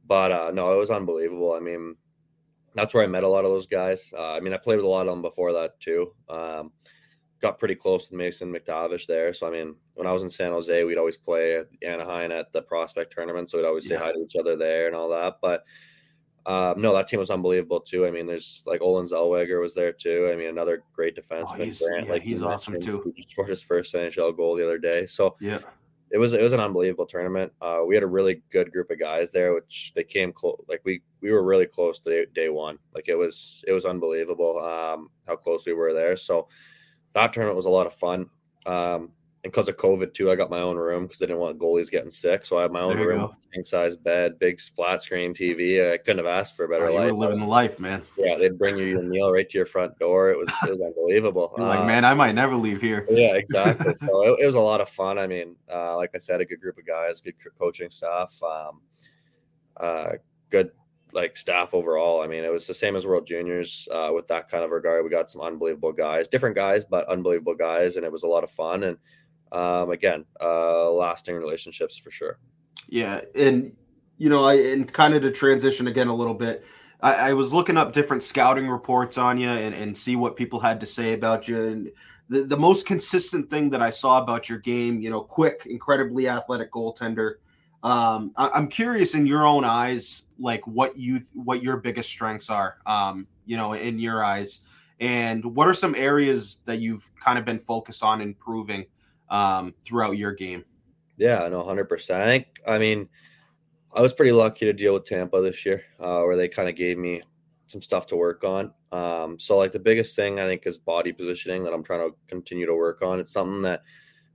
[0.06, 1.54] But uh, no, it was unbelievable.
[1.54, 1.96] I mean,
[2.76, 4.12] that's where I met a lot of those guys.
[4.16, 6.14] Uh, I mean, I played with a lot of them before that too.
[6.30, 6.72] Um,
[7.44, 9.34] got pretty close with Mason McTavish there.
[9.34, 12.62] So I mean, when I was in San Jose, we'd always play Anaheim at the
[12.62, 15.36] prospect tournament, so we'd always say hi to each other there and all that.
[15.42, 15.66] But
[16.46, 18.08] um, no, that team was unbelievable too.
[18.08, 20.30] I mean, there's like Olen Zellweger was there too.
[20.32, 21.60] I mean, another great defenseman.
[21.60, 23.02] Oh, he's, Brandt, yeah, like he's awesome too.
[23.06, 25.06] He just scored his first NHL goal the other day.
[25.06, 25.60] So yeah,
[26.12, 27.52] it was it was an unbelievable tournament.
[27.60, 30.64] Uh, we had a really good group of guys there, which they came close.
[30.70, 32.80] Like we we were really close to day, day one.
[32.96, 36.16] Like it was it was unbelievable um, how close we were there.
[36.16, 36.48] So
[37.14, 38.30] that tournament was a lot of fun.
[38.66, 39.12] Um,
[39.44, 41.92] and because of COVID too, I got my own room because I didn't want goalies
[41.92, 42.46] getting sick.
[42.46, 45.92] So I had my own room, king size bed, big flat screen TV.
[45.92, 47.12] I couldn't have asked for a better oh, life.
[47.12, 48.04] living the life, man.
[48.18, 50.30] Yeah, they'd bring you your meal right to your front door.
[50.30, 51.54] It was it was unbelievable.
[51.58, 53.06] like, uh, man, I might never leave here.
[53.10, 53.94] Yeah, exactly.
[53.98, 55.18] so it, it, was a lot of fun.
[55.20, 58.80] I mean, uh, like I said, a good group of guys, good coaching staff, um,
[59.76, 60.12] uh,
[60.50, 60.72] good
[61.14, 62.22] like staff overall.
[62.22, 65.04] I mean, it was the same as World Juniors uh, with that kind of regard.
[65.04, 68.44] We got some unbelievable guys, different guys, but unbelievable guys, and it was a lot
[68.44, 68.98] of fun and
[69.54, 72.40] um, again, uh, lasting relationships for sure.
[72.90, 73.74] Yeah, and
[74.18, 76.66] you know, I and kind of to transition again a little bit.
[77.02, 80.60] I, I was looking up different scouting reports on you and, and see what people
[80.60, 81.62] had to say about you.
[81.62, 81.92] And
[82.30, 86.28] the, the most consistent thing that I saw about your game, you know, quick, incredibly
[86.28, 87.36] athletic goaltender.
[87.84, 92.50] Um, I, am curious in your own eyes, like what you what your biggest strengths
[92.50, 94.62] are, um, you know, in your eyes,
[95.02, 98.86] and what are some areas that you've kind of been focused on improving
[99.30, 100.64] um, throughout your game.
[101.18, 102.24] Yeah, no, hundred percent.
[102.24, 102.48] I think.
[102.66, 103.10] I mean,
[103.94, 106.76] I was pretty lucky to deal with Tampa this year, uh, where they kind of
[106.76, 107.22] gave me
[107.68, 108.74] some stuff to work on.
[108.94, 112.16] Um, so like the biggest thing I think is body positioning that I'm trying to
[112.28, 113.20] continue to work on.
[113.20, 113.82] It's something that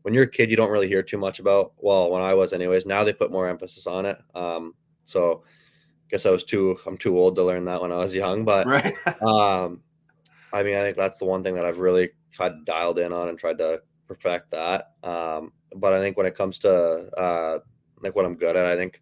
[0.02, 1.72] when you're a kid you don't really hear too much about.
[1.78, 2.86] Well, when I was anyways.
[2.86, 4.18] Now they put more emphasis on it.
[4.34, 7.96] Um, so I guess I was too I'm too old to learn that when I
[7.96, 8.94] was young, but right.
[9.22, 9.80] um,
[10.52, 13.28] I mean I think that's the one thing that I've really tried dialed in on
[13.28, 14.92] and tried to perfect that.
[15.02, 16.70] Um, but I think when it comes to
[17.18, 17.58] uh,
[18.00, 19.00] like what I'm good at, I think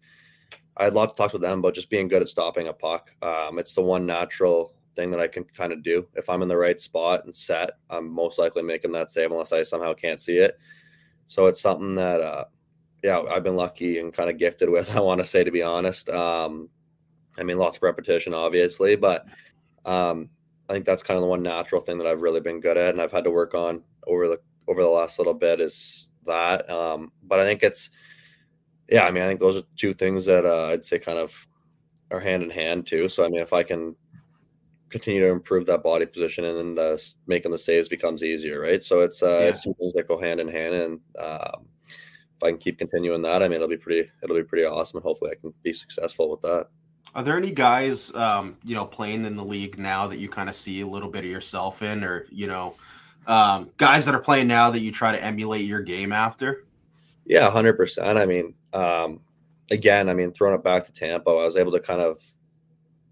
[0.75, 3.11] I had lots of talks with them about just being good at stopping a puck.
[3.21, 6.07] Um, it's the one natural thing that I can kind of do.
[6.15, 9.53] If I'm in the right spot and set, I'm most likely making that save unless
[9.53, 10.59] I somehow can't see it.
[11.27, 12.45] So it's something that, uh,
[13.03, 14.95] yeah, I've been lucky and kind of gifted with.
[14.95, 16.09] I want to say, to be honest.
[16.09, 16.69] Um,
[17.37, 19.25] I mean, lots of repetition, obviously, but
[19.85, 20.29] um,
[20.69, 22.89] I think that's kind of the one natural thing that I've really been good at,
[22.89, 26.69] and I've had to work on over the over the last little bit is that.
[26.69, 27.89] Um, but I think it's,
[28.89, 31.47] yeah, I mean, I think those are two things that uh, I'd say kind of
[32.11, 33.07] are hand in hand too.
[33.09, 33.95] So I mean, if I can
[34.89, 38.83] continue to improve that body position, and then the making the saves becomes easier, right?
[38.83, 39.49] So it's uh, yeah.
[39.49, 43.21] it's two things that go hand in hand, and um, if I can keep continuing
[43.23, 45.73] that, I mean, it'll be pretty, it'll be pretty awesome, and hopefully, I can be
[45.73, 46.67] successful with that.
[47.15, 50.49] Are there any guys, um, you know, playing in the league now that you kind
[50.49, 52.75] of see a little bit of yourself in, or you know,
[53.25, 56.65] um, guys that are playing now that you try to emulate your game after?
[57.25, 58.17] Yeah, hundred percent.
[58.17, 59.19] I mean, um,
[59.71, 62.21] again, I mean, throwing it back to Tampa, I was able to kind of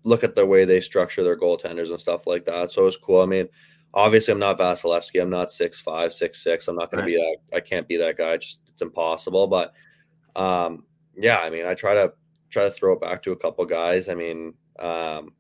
[0.06, 2.72] look at the way they structure their goaltenders and stuff like that.
[2.72, 3.22] So it was cool.
[3.22, 3.48] I mean,
[3.94, 5.22] obviously, I'm not Vasilevskiy.
[5.22, 6.68] I'm not six five, six six.
[6.68, 7.12] I'm not going right.
[7.12, 7.58] to be that.
[7.58, 8.38] I can't be that guy.
[8.38, 9.48] Just it's impossible.
[9.48, 9.74] But
[10.36, 10.86] um,
[11.18, 12.13] yeah, I mean, I try to
[12.50, 14.08] try to throw it back to a couple guys.
[14.08, 15.34] I mean, um,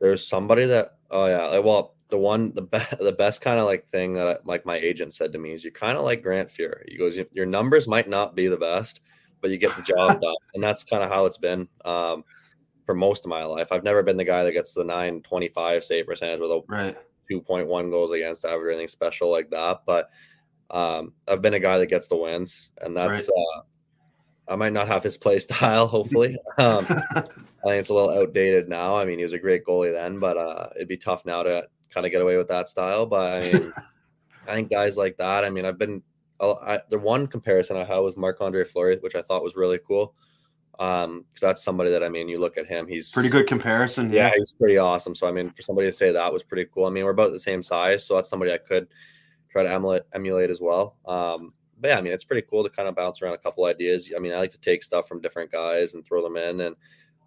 [0.00, 0.96] there's somebody that.
[1.10, 4.28] Oh yeah, like, well, the one the best the best kind of like thing that
[4.28, 6.82] I, like my agent said to me is you're kind of like Grant Fuhr.
[6.88, 9.00] He goes, your numbers might not be the best,
[9.40, 12.24] but you get the job done, and that's kind of how it's been um,
[12.90, 13.68] for most of my life.
[13.70, 16.96] I've never been the guy that gets the 925 save percentage with a right.
[17.30, 20.10] 2.1 goals against average or anything special like that, but
[20.70, 23.28] um, I've been a guy that gets the wins, and that's.
[23.28, 23.58] Right.
[23.58, 23.60] Uh,
[24.48, 26.36] I might not have his play style, hopefully.
[26.58, 28.96] Um, I think it's a little outdated now.
[28.96, 31.68] I mean, he was a great goalie then, but uh, it'd be tough now to
[31.90, 33.06] kind of get away with that style.
[33.06, 33.72] But I mean,
[34.48, 35.44] I think guys like that.
[35.44, 36.02] I mean, I've been
[36.40, 39.78] I, the one comparison I had was Marc Andre Fleury, which I thought was really
[39.86, 40.14] cool.
[40.80, 44.10] Um, because that's somebody that I mean, you look at him, he's pretty good comparison.
[44.10, 44.28] Yeah.
[44.28, 45.14] yeah, he's pretty awesome.
[45.14, 46.86] So I mean, for somebody to say that was pretty cool.
[46.86, 48.88] I mean, we're about the same size, so that's somebody I could
[49.50, 50.96] try to emulate emulate as well.
[51.04, 53.66] Um, but yeah, I mean, it's pretty cool to kind of bounce around a couple
[53.66, 54.10] ideas.
[54.16, 56.76] I mean, I like to take stuff from different guys and throw them in, and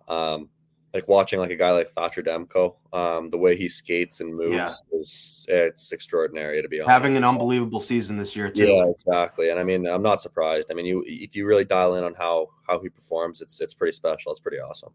[0.07, 0.49] um,
[0.93, 4.51] like watching like a guy like Thatcher Demko, um, the way he skates and moves
[4.51, 4.69] yeah.
[4.99, 6.91] is it's extraordinary to be honest.
[6.91, 8.67] Having an unbelievable season this year too.
[8.67, 9.49] Yeah, exactly.
[9.49, 10.67] And I mean, I'm not surprised.
[10.69, 13.73] I mean, you if you really dial in on how how he performs, it's it's
[13.73, 14.31] pretty special.
[14.31, 14.93] It's pretty awesome.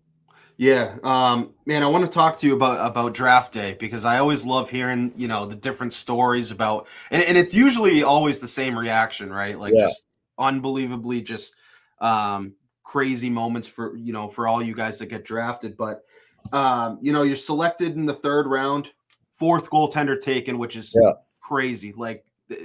[0.56, 4.18] Yeah, um, man, I want to talk to you about about draft day because I
[4.18, 8.48] always love hearing you know the different stories about, and, and it's usually always the
[8.48, 9.58] same reaction, right?
[9.58, 9.86] Like yeah.
[9.86, 10.04] just
[10.36, 11.54] unbelievably just
[12.00, 12.54] um,
[12.88, 15.76] crazy moments for you know for all you guys that get drafted.
[15.76, 16.04] But
[16.52, 18.90] um, you know, you're selected in the third round,
[19.36, 21.12] fourth goaltender taken, which is yeah.
[21.38, 21.92] crazy.
[21.92, 22.24] Like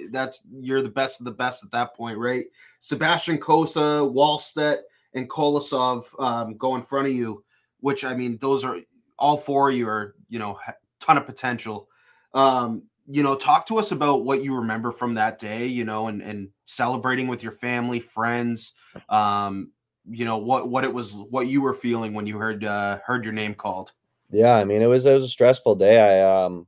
[0.09, 2.45] that's you're the best of the best at that point, right?
[2.79, 4.79] Sebastian Cossa, Wallstedt,
[5.13, 7.43] and Kolosov um, go in front of you,
[7.81, 8.79] which I mean, those are
[9.19, 10.57] all four of you are you know
[11.01, 11.89] ton of potential.
[12.33, 16.07] Um, you know, talk to us about what you remember from that day, you know,
[16.07, 18.71] and and celebrating with your family, friends,
[19.09, 19.69] um,
[20.09, 23.23] you know what what it was what you were feeling when you heard uh heard
[23.23, 23.93] your name called?
[24.29, 25.99] Yeah i mean it was it was a stressful day.
[25.99, 26.67] I um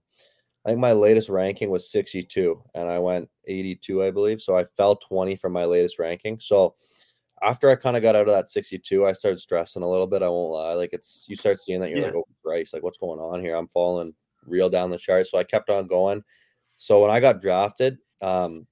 [0.65, 4.41] i think my latest ranking was 62 and i went 82 i believe.
[4.41, 6.39] So i fell 20 from my latest ranking.
[6.39, 6.75] So
[7.41, 10.23] after i kind of got out of that 62 i started stressing a little bit
[10.23, 10.73] i won't lie.
[10.73, 12.05] Like it's you start seeing that you're yeah.
[12.05, 13.55] like oh christ like what's going on here?
[13.55, 14.13] I'm falling
[14.45, 15.27] real down the chart.
[15.27, 16.23] So i kept on going.
[16.77, 18.65] So when i got drafted um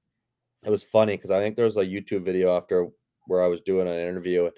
[0.65, 2.87] it was funny because i think there was a youtube video after
[3.27, 4.45] where I was doing an interview.
[4.45, 4.53] And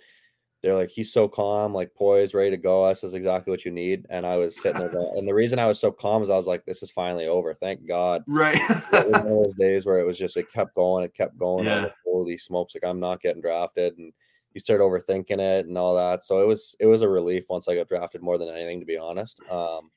[0.61, 2.88] they're like, he's so calm, like poised, ready to go.
[2.88, 4.05] This is exactly what you need.
[4.09, 6.38] And I was sitting there, going, and the reason I was so calm is I
[6.38, 7.53] was like, this is finally over.
[7.53, 8.24] Thank God.
[8.28, 8.55] Right.
[8.55, 11.38] it was one of those days where it was just, it kept going, it kept
[11.38, 11.66] going.
[11.66, 11.84] Yeah.
[11.84, 13.97] Like, Holy smokes, like I'm not getting drafted.
[13.97, 14.13] And
[14.55, 16.24] you start overthinking it and all that.
[16.24, 18.86] So it was it was a relief once I got drafted more than anything, to
[18.86, 19.39] be honest.
[19.51, 19.91] Um,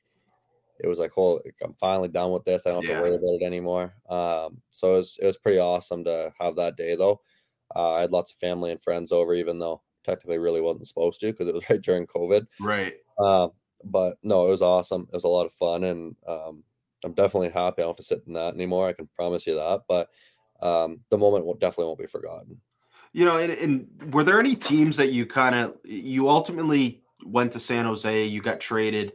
[0.81, 2.65] it was like, holy, I'm finally done with this.
[2.65, 2.97] I don't have yeah.
[2.97, 3.93] to worry about it anymore.
[4.09, 7.21] Um, so it was it was pretty awesome to have that day though.
[7.75, 11.19] Uh, I had lots of family and friends over, even though technically really wasn't supposed
[11.21, 12.47] to because it was right during COVID.
[12.59, 12.95] Right.
[13.17, 13.49] Uh,
[13.83, 15.03] but no, it was awesome.
[15.03, 16.63] It was a lot of fun, and um,
[17.03, 18.87] I'm definitely happy I don't have to sit in that anymore.
[18.87, 19.81] I can promise you that.
[19.87, 20.09] But
[20.61, 22.59] um, the moment will definitely won't be forgotten.
[23.13, 27.51] You know, and, and were there any teams that you kind of you ultimately went
[27.53, 28.25] to San Jose?
[28.25, 29.13] You got traded,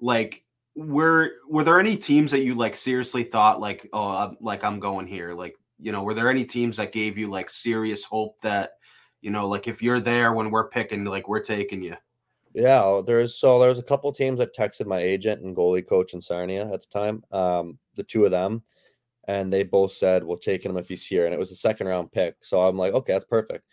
[0.00, 0.42] like
[0.74, 4.78] were were there any teams that you like seriously thought like oh I'm, like I'm
[4.78, 8.40] going here like you know were there any teams that gave you like serious hope
[8.40, 8.72] that
[9.20, 11.96] you know like if you're there when we're picking like we're taking you
[12.54, 16.20] yeah there's so there's a couple teams that texted my agent and goalie coach in
[16.20, 18.62] Sarnia at the time um the two of them
[19.28, 21.86] and they both said we'll take him if he's here and it was a second
[21.86, 23.64] round pick so I'm like okay that's perfect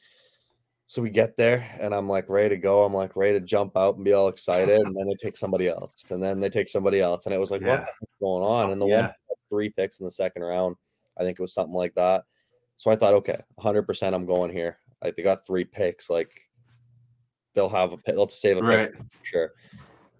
[0.93, 2.83] so we get there and I'm like ready to go.
[2.83, 4.79] I'm like ready to jump out and be all excited.
[4.79, 6.05] And then they take somebody else.
[6.11, 7.25] And then they take somebody else.
[7.25, 7.85] And it was like, yeah.
[7.99, 8.71] what's going on?
[8.71, 9.01] And the yeah.
[9.01, 9.13] one
[9.49, 10.75] three picks in the second round,
[11.17, 12.23] I think it was something like that.
[12.77, 14.79] So I thought, okay, 100% I'm going here.
[15.03, 16.09] Like they got three picks.
[16.09, 16.49] Like
[17.53, 18.91] they'll have a pick, they'll save a right.
[18.91, 19.53] pick sure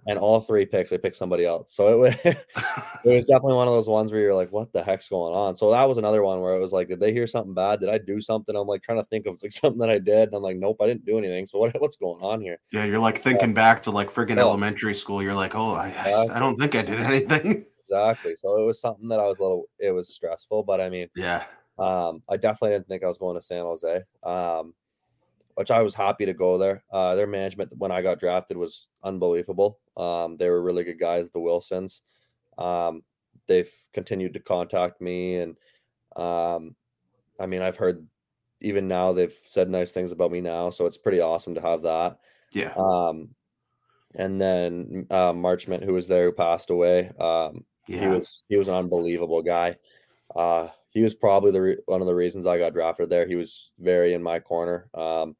[0.08, 1.74] and all three picks they picked somebody else.
[1.74, 2.38] So it was it
[3.06, 5.56] was definitely one of those ones where you're like, what the heck's going on?
[5.56, 7.80] So that was another one where it was like, did they hear something bad?
[7.80, 8.56] Did I do something?
[8.56, 10.78] I'm like trying to think of like something that I did, and I'm like, nope,
[10.82, 11.46] I didn't do anything.
[11.46, 12.58] So what what's going on here?
[12.72, 13.56] Yeah, you're like thinking yeah.
[13.56, 14.42] back to like freaking yeah.
[14.42, 15.22] elementary school.
[15.22, 16.30] You're like, oh, I, exactly.
[16.30, 17.66] I don't think I did anything.
[17.84, 18.36] Exactly.
[18.36, 19.66] So it was something that I was a little.
[19.80, 21.44] It was stressful, but I mean, yeah.
[21.80, 24.02] Um, I definitely didn't think I was going to San Jose.
[24.24, 24.74] Um,
[25.56, 26.84] which I was happy to go there.
[26.92, 29.80] Uh, their management when I got drafted was unbelievable.
[29.98, 32.02] Um, they were really good guys, the Wilsons.
[32.58, 33.04] Um,
[33.48, 35.58] they've continued to contact me, and
[36.16, 36.76] um,
[37.40, 38.08] I mean, I've heard
[38.62, 41.84] even now they've said nice things about me now, so it's pretty awesome to have
[41.84, 42.18] that.
[42.54, 42.74] Yeah.
[42.78, 43.30] Um,
[44.16, 47.12] and then uh, Marchment, who was there, who passed away.
[47.88, 48.02] Yeah.
[48.02, 49.78] he was he was an unbelievable guy.
[50.36, 53.28] Uh, he was probably the re- one of the reasons I got drafted there.
[53.28, 54.90] He was very in my corner.
[54.94, 55.36] Um,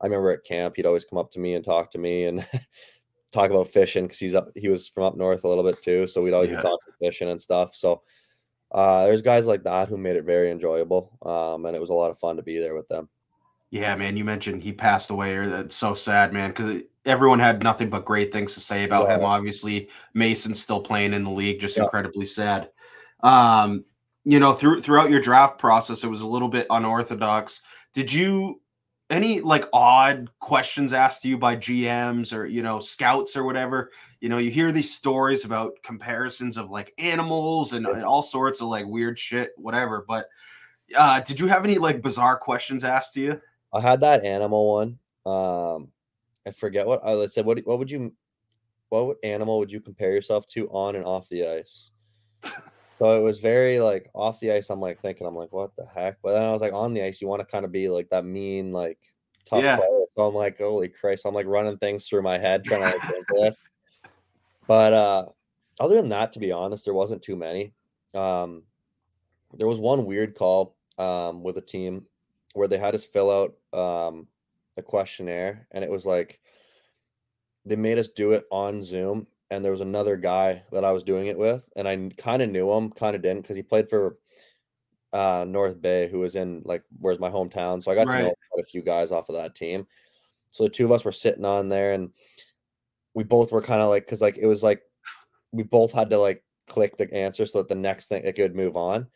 [0.00, 2.46] I remember at camp, he'd always come up to me and talk to me and
[3.32, 6.06] talk about fishing because he's up, he was from up north a little bit too.
[6.06, 6.60] So we'd always yeah.
[6.60, 7.74] talk fishing and stuff.
[7.74, 8.02] So
[8.72, 11.18] uh, there's guys like that who made it very enjoyable.
[11.22, 13.08] Um, and it was a lot of fun to be there with them.
[13.70, 14.16] Yeah, man.
[14.16, 18.32] You mentioned he passed away, that's so sad, man, because everyone had nothing but great
[18.32, 19.16] things to say about yeah.
[19.16, 19.24] him.
[19.24, 21.84] Obviously, Mason's still playing in the league, just yeah.
[21.84, 22.70] incredibly sad.
[23.22, 23.84] Um,
[24.24, 27.60] you know, through throughout your draft process, it was a little bit unorthodox.
[27.92, 28.60] Did you
[29.10, 33.90] any like odd questions asked to you by GMs or you know scouts or whatever?
[34.20, 38.60] You know, you hear these stories about comparisons of like animals and, and all sorts
[38.60, 40.04] of like weird shit, whatever.
[40.06, 40.28] But
[40.96, 43.40] uh, did you have any like bizarre questions asked to you?
[43.72, 44.98] I had that animal one.
[45.26, 45.88] Um,
[46.46, 47.46] I forget what I said.
[47.46, 48.14] What what would you,
[48.88, 51.90] what animal would you compare yourself to on and off the ice?
[52.98, 54.70] So it was very like off the ice.
[54.70, 56.18] I'm like thinking, I'm like, what the heck?
[56.22, 58.08] But then I was like, on the ice, you want to kind of be like
[58.10, 58.98] that mean, like
[59.44, 59.76] tough yeah.
[59.76, 60.04] player.
[60.14, 61.24] So I'm like, holy Christ!
[61.26, 63.56] I'm like running things through my head trying to like think this.
[64.68, 65.26] But uh,
[65.80, 67.72] other than that, to be honest, there wasn't too many.
[68.14, 68.62] Um,
[69.54, 72.06] there was one weird call um, with a team
[72.54, 74.28] where they had us fill out um,
[74.76, 76.40] a questionnaire, and it was like
[77.64, 81.02] they made us do it on Zoom, and there was another guy that I was
[81.02, 83.88] doing it with, and I kind of knew him, kind of didn't, because he played
[83.88, 84.16] for
[85.12, 88.18] uh, North Bay, who was in like where's my hometown, so I got right.
[88.18, 89.86] to know a few guys off of that team.
[90.50, 92.10] So the two of us were sitting on there, and
[93.14, 94.82] we both were kind of like, because like it was like
[95.52, 98.56] we both had to like click the answer so that the next thing it could
[98.56, 99.06] move on.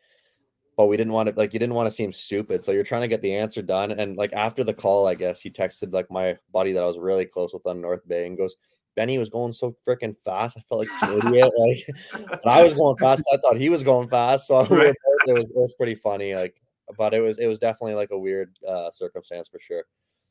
[0.77, 3.03] But we didn't want to like you didn't want to seem stupid, so you're trying
[3.03, 3.93] to get the answer done.
[3.93, 6.99] And like after the call, I guess he texted like my buddy that I was
[6.99, 8.57] really close with on North Bay and goes,
[8.97, 10.57] Benny was going so freaking fast.
[10.57, 11.53] I felt like an idiot.
[11.57, 13.22] Like, I was going fast.
[13.33, 14.49] I thought he was going fast.
[14.49, 14.95] So right.
[15.27, 16.35] it, was, it was pretty funny.
[16.35, 16.61] Like,
[16.97, 19.85] but it was it was definitely like a weird uh, circumstance for sure.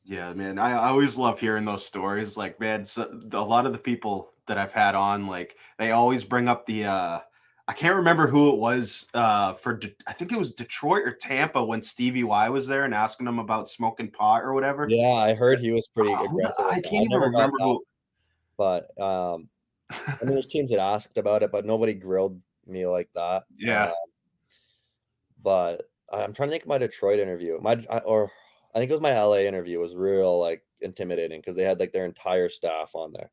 [0.04, 0.58] Yeah, man.
[0.58, 2.36] I, I always love hearing those stories.
[2.36, 6.24] Like, man, so, a lot of the people that I've had on, like, they always
[6.24, 6.84] bring up the.
[6.84, 7.20] uh
[7.68, 9.74] I can't remember who it was uh for.
[9.74, 13.26] De- I think it was Detroit or Tampa when Stevie Y was there and asking
[13.26, 14.86] them about smoking pot or whatever.
[14.88, 16.64] Yeah, I heard he was pretty aggressive.
[16.64, 17.82] I can't even remember who.
[18.56, 19.48] But um,
[19.90, 23.44] I mean, there's teams that asked about it, but nobody grilled me like that.
[23.58, 23.86] Yeah.
[23.86, 23.92] Um,
[25.42, 27.58] but I'm trying to think of my Detroit interview.
[27.60, 28.30] My or
[28.74, 31.92] I think it was my LA interview was real like intimidating because they had like
[31.92, 33.30] their entire staff on there.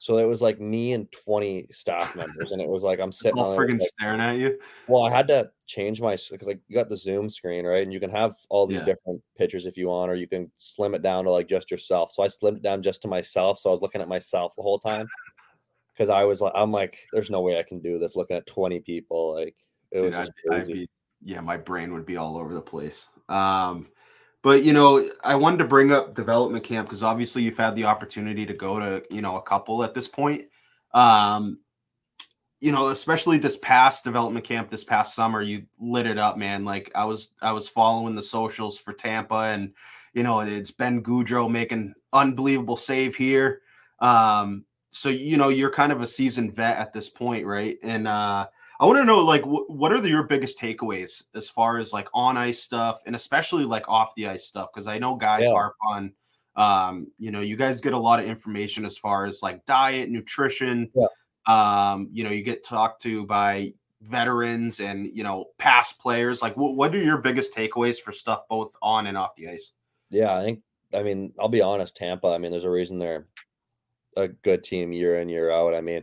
[0.00, 3.38] So it was like me and 20 staff members, and it was like I'm sitting
[3.38, 4.58] All on there, like, staring at you.
[4.86, 7.82] well, I had to change my because like you got the Zoom screen, right?
[7.82, 8.84] And you can have all these Yeah.
[8.84, 12.12] different pictures if you want, or you can slim it down to like just yourself.
[12.12, 13.58] So I slimmed it down just to myself.
[13.60, 15.10] So I was looking at myself the whole time
[15.94, 18.46] because I was like, I'm like, there's no way I can do this looking at
[18.46, 19.34] 20 people.
[19.34, 19.56] Like
[19.92, 20.88] it Dude, was just I'd, I'd be,
[21.22, 23.08] yeah, my brain would be all over the place.
[23.28, 23.90] Um,
[24.42, 27.84] but you know, I wanted to bring up development camp because obviously you've had the
[27.84, 30.46] opportunity to go to you know a couple at this point.
[30.92, 31.58] Um,
[32.60, 36.64] you know, especially this past development camp this past summer, you lit it up, man.
[36.64, 39.72] Like I was, I was following the socials for Tampa, and
[40.12, 43.62] you know, it's Ben Gaudreau making unbelievable save here.
[44.00, 47.78] Um, so you know, you're kind of a seasoned vet at this point, right?
[47.82, 48.48] And uh,
[48.80, 51.92] I want to know, like, wh- what are the, your biggest takeaways as far as
[51.92, 54.70] like on ice stuff, and especially like off the ice stuff?
[54.72, 55.52] Because I know guys Yeah.
[55.52, 56.12] harp on,
[56.56, 60.08] um, you know, you guys get a lot of information as far as like diet,
[60.08, 60.90] nutrition.
[60.94, 61.06] Yeah.
[61.46, 66.40] Um, you know, you get talked to by veterans and you know past players.
[66.40, 69.72] Like, wh- what are your biggest takeaways for stuff both on and off the ice?
[70.08, 70.62] Yeah, I think.
[70.94, 71.96] I mean, I'll be honest.
[71.96, 72.28] Tampa.
[72.28, 73.26] I mean, there's a reason they're
[74.16, 75.74] a good team year in year out.
[75.74, 76.02] I mean,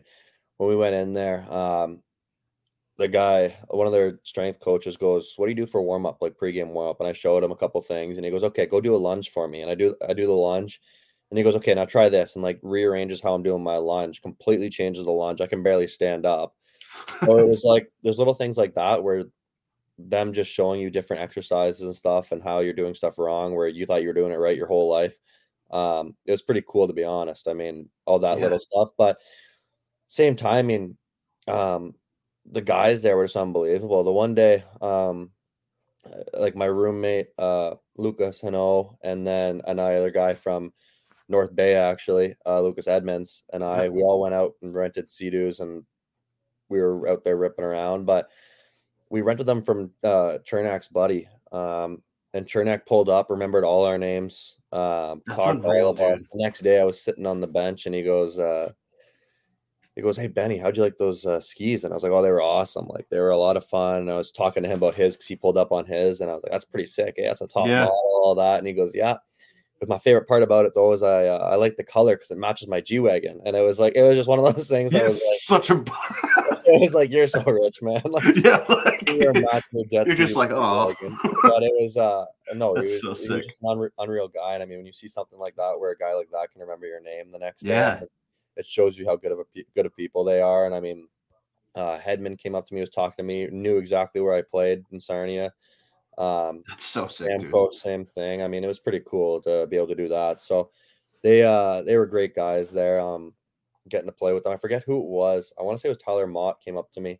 [0.57, 2.03] when we went in there, um,
[2.97, 6.17] the guy, one of their strength coaches, goes, "What do you do for warm up,
[6.21, 8.65] like pregame warm up?" And I showed him a couple things, and he goes, "Okay,
[8.65, 10.81] go do a lunge for me." And I do, I do the lunge,
[11.31, 14.21] and he goes, "Okay, now try this," and like rearranges how I'm doing my lunge,
[14.21, 15.41] completely changes the lunge.
[15.41, 16.55] I can barely stand up.
[17.27, 19.25] So it was like there's little things like that where
[19.97, 23.67] them just showing you different exercises and stuff and how you're doing stuff wrong where
[23.67, 25.17] you thought you were doing it right your whole life.
[25.71, 27.47] Um, it was pretty cool to be honest.
[27.47, 28.41] I mean, all that Yeah.
[28.41, 29.19] little stuff, but
[30.07, 30.97] same time, I mean,
[31.47, 31.95] um,
[32.51, 34.03] the guys there were just unbelievable.
[34.03, 35.31] The one day, um,
[36.05, 40.73] uh, like my roommate, uh, Lucas Hano, and then another guy from
[41.29, 45.59] North Bay, actually, uh, Lucas Edmonds, and I, we all went out and rented Sea-Doos
[45.59, 45.83] and
[46.69, 48.29] we were out there ripping around, but
[49.09, 51.27] we rented them from uh Cernak's buddy.
[51.51, 52.01] Um
[52.33, 56.27] and Chernak pulled up, remembered all our names, um, talked all of us.
[56.27, 58.73] The next day I was sitting on the bench and he goes, uh
[59.97, 61.83] he goes, Hey Benny, how'd you like those uh, skis?
[61.83, 62.87] And I was like, Oh, they were awesome.
[62.87, 63.95] Like they were a lot of fun.
[64.03, 66.31] And I was talking to him about his because he pulled up on his, and
[66.31, 67.15] I was like, That's pretty sick.
[67.17, 67.81] Yeah, that's a top Yeah.
[67.85, 68.59] model, all that.
[68.59, 69.17] And he goes, Yeah.
[69.79, 72.31] But my favorite part about it though is I uh, I like the color because
[72.31, 74.67] it matches my G wagon, and it was like it was just one of those
[74.75, 74.91] things.
[74.91, 75.75] That was It's such a
[76.65, 78.01] it was like you're so rich, man.
[78.09, 80.95] Like, yeah, like you were matching your jet You're just like, "Oh."
[81.43, 82.25] But it was uh
[82.55, 84.55] no, he was, so he was just an unreal guy.
[84.55, 86.61] And I mean, when you see something like that, where a guy like that can
[86.61, 87.99] remember your name the next day, Yeah.
[87.99, 88.11] it-
[88.57, 90.65] it shows you how good of a pe- good of people they are.
[90.65, 91.07] And I mean,
[91.75, 94.83] uh, Hedman came up to me, was talking to me, knew exactly where I played
[94.91, 95.53] in Sarnia.
[96.17, 97.51] Um, that's so sick, Sam dude.
[97.51, 98.41] coach, same thing.
[98.41, 100.39] I mean, it was pretty cool to be able to do that.
[100.39, 100.71] So
[101.23, 102.99] they uh they were great guys there.
[102.99, 103.33] Um,
[103.89, 104.53] getting to play with them.
[104.53, 105.53] I forget who it was.
[105.59, 107.19] I want to say it was Tyler Motte came up to me,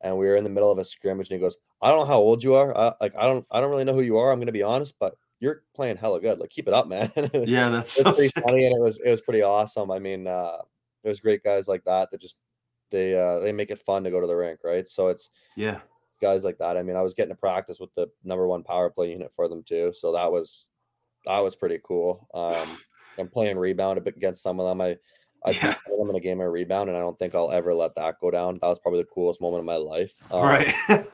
[0.00, 2.04] and we were in the middle of a scrimmage, and he goes, "I don't know
[2.04, 2.76] how old you are.
[2.76, 4.30] I, like I don't I don't really know who you are.
[4.30, 6.38] I'm gonna be honest, but you're playing hella good.
[6.38, 8.44] Like keep it up, man." was Yeah, that's it so pretty sick.
[8.46, 9.90] funny, and it was it was pretty awesome.
[9.90, 10.58] I mean, uh,
[11.04, 12.36] there's great guys like that that just
[12.90, 14.88] they uh they make it fun to go to the rink, right?
[14.88, 15.80] So it's Yeah,
[16.20, 16.76] guys like that.
[16.76, 19.48] I mean, I was getting to practice with the number one power play unit for
[19.48, 20.68] them too, so that was
[21.26, 22.28] that was pretty cool.
[22.34, 22.78] Um,
[23.18, 24.80] I'm playing rebound against some of them.
[24.80, 24.96] I
[25.44, 25.74] I Yeah.
[25.86, 28.16] beat them in a game of rebound, and I don't think I'll ever let that
[28.20, 28.54] go down.
[28.54, 30.14] That was probably the coolest moment of my life.
[30.30, 30.74] Um, right.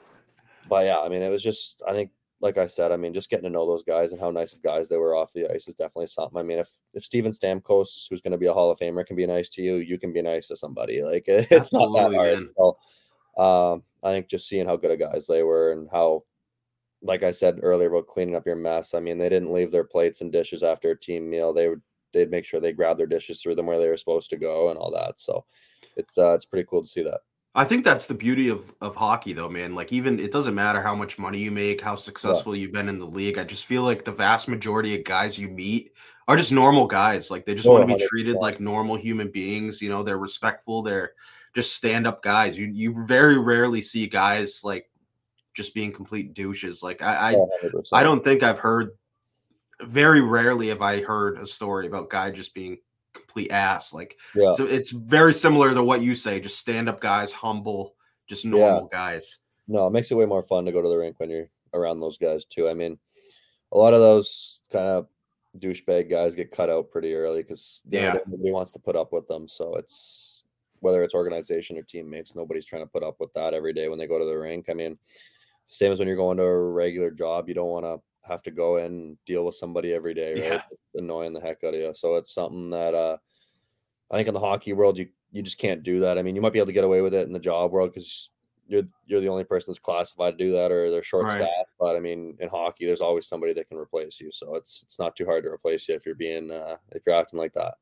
[0.66, 2.10] But yeah, I mean, it was just I think,
[2.44, 4.62] like I said, I mean, just getting to know those guys and how nice of
[4.62, 6.38] guys they were off the ice is definitely something.
[6.38, 9.16] I mean, if if Steven Stamkos, who's going to be a Hall of Famer, can
[9.16, 11.02] be nice to you, you can be nice to somebody.
[11.02, 12.50] Like it's not that hard.
[12.58, 12.76] So,
[13.42, 16.24] um, I think just seeing how good of guys they were and how,
[17.00, 18.92] like I said earlier about cleaning up your mess.
[18.92, 21.54] I mean, they didn't leave their plates and dishes after a team meal.
[21.54, 21.80] They would
[22.12, 24.68] they'd make sure they grabbed their dishes, threw them where they were supposed to go,
[24.68, 25.18] and all that.
[25.18, 25.46] So,
[25.96, 27.20] it's uh, it's pretty cool to see that.
[27.56, 29.74] I think that's the beauty of of hockey, though, man.
[29.74, 32.98] Like, even it doesn't matter how much money you make, how successful you've been in
[32.98, 33.38] the league.
[33.38, 35.92] I just feel like the vast majority of guys you meet
[36.26, 37.30] are just normal guys.
[37.30, 39.80] Like, they just Oh, want to be treated like normal human beings.
[39.80, 40.82] You know, they're respectful.
[40.82, 41.12] They're
[41.54, 42.58] just stand up guys.
[42.58, 44.90] You you very rarely see guys like
[45.54, 46.82] just being complete douches.
[46.82, 47.88] Like, I I, Oh, 100%.
[47.92, 48.90] I don't think I've heard.
[49.82, 52.78] Very rarely have I heard a story about guy just being
[53.14, 53.92] complete ass.
[53.92, 54.52] Like, Yeah.
[54.52, 56.40] so it's very similar to what you say.
[56.40, 57.94] Just stand up guys, humble,
[58.26, 59.38] just normal guys.
[59.66, 62.00] No, it makes it way more fun to go to the rink when you're around
[62.00, 62.68] those guys too.
[62.68, 62.98] I mean,
[63.72, 65.08] a lot of those kind of
[65.58, 68.18] douchebag guys get cut out pretty early because Yeah.
[68.26, 69.48] nobody wants to put up with them.
[69.48, 70.42] So it's
[70.80, 73.98] whether it's organization or teammates, nobody's trying to put up with that every day when
[73.98, 74.68] they go to the rink.
[74.68, 74.98] I mean,
[75.64, 78.50] same as when you're going to a regular job, you don't want to have to
[78.50, 80.42] go in and deal with somebody every day, right?
[80.42, 80.62] Yeah.
[80.70, 81.92] It's annoying the heck out of you.
[81.94, 83.16] So it's something that uh
[84.10, 86.18] I think in the hockey world, you you just can't do that.
[86.18, 87.92] I mean, you might be able to get away with it in the job world
[87.92, 88.30] because
[88.66, 91.38] you're you're the only person that's classified to do that, or they're short right.
[91.38, 91.70] staffed.
[91.78, 94.98] But I mean, in hockey, there's always somebody that can replace you, so it's it's
[94.98, 97.74] not too hard to replace you if you're being uh, if you're acting like that.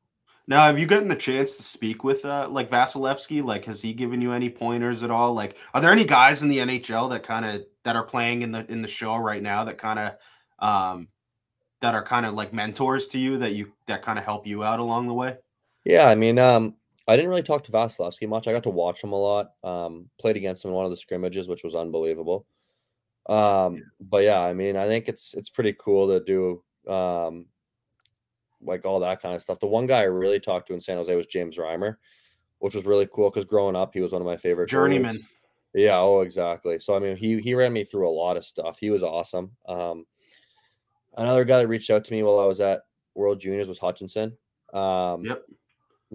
[0.45, 3.45] Now, have you gotten the chance to speak with uh, like Vasilevskiy?
[3.45, 5.33] Like, has he given you any pointers at all?
[5.33, 8.51] Like, are there any guys in the NHL that kind of that are playing in
[8.51, 10.15] the in the show right now that kind of
[10.63, 11.07] um
[11.81, 14.63] that are kind of like mentors to you that you that kind of help you
[14.63, 15.37] out along the way?
[15.83, 16.75] Yeah, I mean, um,
[17.07, 18.47] I didn't really talk to Vasilevskiy much.
[18.47, 19.51] I got to watch him a lot.
[19.63, 22.45] Um, played against him in one of the scrimmages, which was unbelievable.
[23.27, 27.45] Um, but yeah, I mean, I think it's it's pretty cool to do um
[28.61, 29.59] like all that kind of stuff.
[29.59, 31.97] The one guy I really talked to in San Jose was James Reimer,
[32.59, 35.17] which was really cool because growing up, he was one of my favorite journeyman.
[35.73, 36.79] Yeah, oh, exactly.
[36.79, 38.77] So I mean, he he ran me through a lot of stuff.
[38.79, 39.51] He was awesome.
[39.67, 40.05] Um,
[41.17, 42.81] another guy that reached out to me while I was at
[43.15, 44.37] World Juniors was Hutchinson.
[44.73, 45.43] Um, yep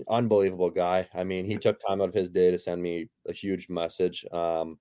[0.08, 1.08] unbelievable guy.
[1.14, 4.24] I mean, he took time out of his day to send me a huge message.
[4.32, 4.78] Um,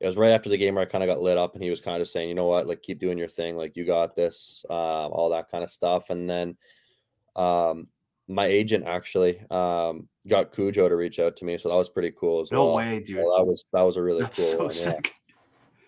[0.00, 1.70] it was right after the game where I kind of got lit up, and he
[1.70, 2.66] was kind of saying, "You know what?
[2.66, 3.56] Like, keep doing your thing.
[3.56, 4.64] Like, you got this.
[4.68, 4.76] Um,
[5.12, 6.56] all that kind of stuff." And then,
[7.36, 7.88] um,
[8.28, 12.12] my agent actually um got Cujo to reach out to me, so that was pretty
[12.18, 12.72] cool as no well.
[12.72, 13.18] No way, dude.
[13.18, 14.72] Well, that was that was a really That's cool so one.
[14.72, 15.14] Sick.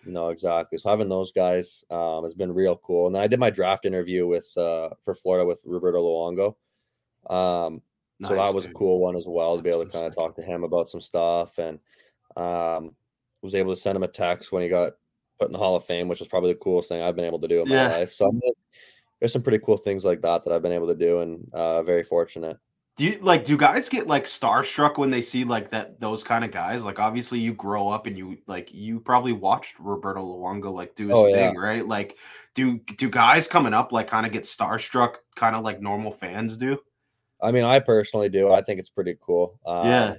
[0.05, 0.77] No, exactly.
[0.77, 3.07] So having those guys um, has been real cool.
[3.07, 6.55] And then I did my draft interview with uh, for Florida with Roberto Luongo.
[7.33, 7.81] Um,
[8.19, 8.71] Nice, so that was dude.
[8.71, 10.63] a cool one as well to That's be able to kind of talk to him
[10.63, 11.79] about some stuff and
[12.37, 12.91] um,
[13.41, 14.93] was able to send him a text when he got
[15.37, 17.39] put in the Hall of Fame, which was probably the coolest thing I've been able
[17.39, 17.87] to do in yeah.
[17.87, 18.13] my life.
[18.13, 18.31] So
[19.19, 21.83] there's some pretty cool things like that that I've been able to do and uh,
[21.83, 22.57] very fortunate.
[22.95, 26.45] Do you like do guys get like starstruck when they see like that those kind
[26.45, 26.85] of guys?
[26.85, 31.07] Like obviously you grow up and you like you probably watched Roberto Luongo like do
[31.07, 31.59] his oh, thing, yeah.
[31.59, 31.85] right?
[31.85, 32.17] Like
[32.53, 36.57] do do guys coming up like kind of get starstruck kind of like normal fans
[36.57, 36.79] do?
[37.41, 38.51] I mean, I personally do.
[38.51, 39.59] I think it's pretty cool.
[39.65, 40.15] Um, yeah.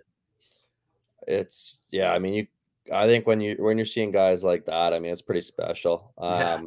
[1.27, 2.13] It's yeah.
[2.13, 2.47] I mean, you.
[2.93, 6.13] I think when you when you're seeing guys like that, I mean, it's pretty special.
[6.19, 6.61] Um, yeah.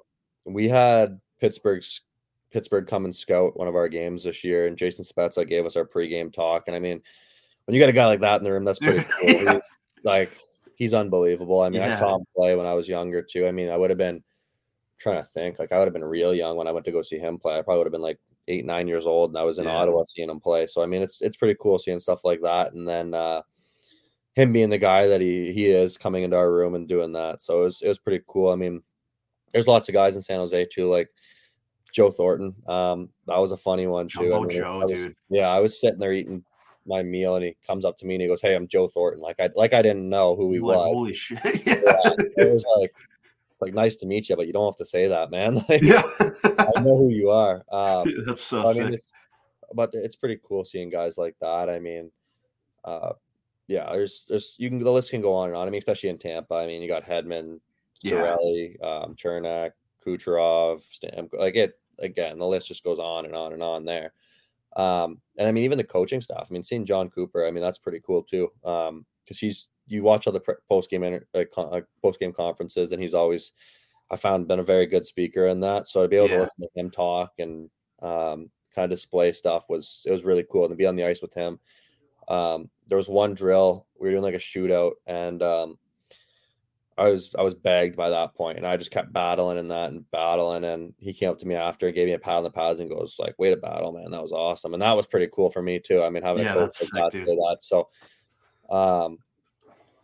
[0.45, 2.01] We had Pittsburgh's
[2.51, 5.75] Pittsburgh come and scout one of our games this year, and Jason Spezza gave us
[5.75, 6.63] our pregame talk.
[6.67, 7.01] And I mean,
[7.65, 9.29] when you got a guy like that in the room, that's pretty cool.
[9.29, 9.59] yeah.
[10.03, 10.37] Like
[10.75, 11.61] he's unbelievable.
[11.61, 11.95] I mean, yeah.
[11.95, 13.47] I saw him play when I was younger too.
[13.47, 14.23] I mean, I would have been
[14.97, 17.01] trying to think like I would have been real young when I went to go
[17.01, 17.57] see him play.
[17.57, 19.75] I probably would have been like eight, nine years old, and I was in yeah.
[19.75, 20.67] Ottawa seeing him play.
[20.67, 23.41] So I mean, it's it's pretty cool seeing stuff like that, and then uh,
[24.35, 27.41] him being the guy that he he is coming into our room and doing that.
[27.41, 28.51] So it was it was pretty cool.
[28.51, 28.81] I mean,
[29.53, 31.09] there's lots of guys in San Jose too, like
[31.91, 32.55] Joe Thornton.
[32.67, 34.33] Um, that was a funny one too.
[34.33, 35.15] I mean, Joe, I was, dude.
[35.29, 36.43] Yeah, I was sitting there eating
[36.85, 39.21] my meal, and he comes up to me and he goes, "Hey, I'm Joe Thornton."
[39.21, 40.97] Like I like I didn't know who he like, was.
[40.97, 41.39] Holy shit!
[41.65, 41.75] yeah.
[41.85, 42.93] yeah, it was like
[43.61, 45.55] like nice to meet you, but you don't have to say that, man.
[45.69, 46.01] Like, yeah,
[46.43, 47.63] I know who you are.
[47.71, 49.11] Um, That's so I mean, it's,
[49.73, 51.69] but it's pretty cool seeing guys like that.
[51.69, 52.11] I mean,
[52.83, 53.13] uh,
[53.67, 55.67] yeah, there's there's you can the list can go on and on.
[55.67, 56.55] I mean, especially in Tampa.
[56.55, 57.59] I mean, you got Hedman,
[58.03, 58.87] Cirelli, yeah.
[58.87, 59.71] um, Cernak,
[60.05, 62.39] Kucherov, Stam, like it again.
[62.39, 64.13] The list just goes on and on and on there.
[64.75, 66.47] Um, and I mean, even the coaching staff.
[66.49, 67.45] I mean, seeing Jon Cooper.
[67.45, 68.51] I mean, that's pretty cool too.
[68.63, 73.01] Um, because he's you watch all the post game uh, uh post game conferences, and
[73.01, 73.51] he's always
[74.11, 75.87] I found been a very good speaker in that.
[75.87, 76.35] So to be able yeah.
[76.35, 77.69] to listen to him talk and
[78.01, 81.05] um, kind of display stuff was it was really cool and to be on the
[81.05, 81.59] ice with him.
[82.27, 85.77] Um, there was one drill we were doing like a shootout and um,
[86.99, 89.91] I was I was bagged by that point and I just kept battling in that
[89.91, 92.43] and battling and he came up to me after and gave me a pat on
[92.43, 94.11] the pads and goes like way to battle man.
[94.11, 94.73] That was awesome.
[94.73, 96.03] And that was pretty cool for me too.
[96.03, 97.57] I mean having yeah, a coach like that say that.
[97.61, 97.89] So
[98.69, 99.17] um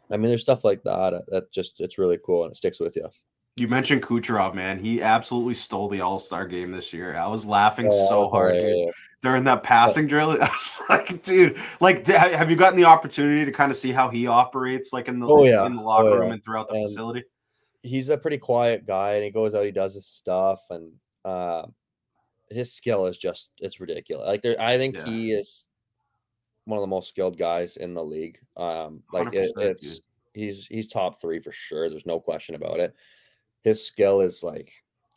[0.09, 2.95] I mean there's stuff like that that just it's really cool and it sticks with
[2.95, 3.09] you.
[3.57, 4.79] You mentioned Kucherov, man.
[4.79, 7.15] He absolutely stole the All Star game this year.
[7.15, 8.91] I was laughing oh, so hard dude,
[9.21, 10.31] during that passing drill.
[10.41, 14.09] I was like, dude, like, have you gotten the opportunity to kind of see how
[14.09, 15.65] he operates, like in the oh, yeah.
[15.65, 16.33] in the locker oh, room yeah.
[16.33, 17.23] and throughout the and facility?
[17.81, 20.91] He's a pretty quiet guy, and he goes out, he does his stuff, and
[21.23, 21.65] uh,
[22.49, 24.27] his skill is just it's ridiculous.
[24.27, 25.05] Like, there, I think yeah.
[25.05, 25.65] he is
[26.65, 28.37] one of the most skilled guys in the league.
[28.57, 30.01] Um, like it, it's dude.
[30.33, 31.89] he's he's top three for sure.
[31.89, 32.93] There's no question about it
[33.65, 34.71] his skill is like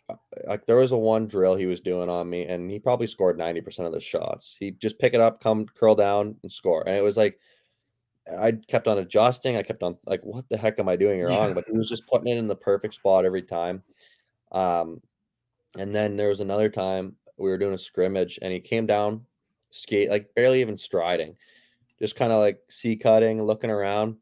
[0.09, 3.07] uh, like there was a one drill he was doing on me and he probably
[3.07, 4.57] scored 90% of the shots.
[4.59, 6.83] He just pick it up come curl down and score.
[6.89, 7.39] And it was like
[8.41, 9.57] i kept on adjusting.
[9.57, 12.07] I kept on like what the heck am i doing wrong but he was just
[12.07, 13.83] putting it in the perfect spot every time.
[14.51, 15.03] Um
[15.77, 19.27] and then there was another time we were doing a scrimmage and he came down
[19.71, 21.37] skate like barely even striding
[22.01, 24.17] just kind of like C-cutting looking around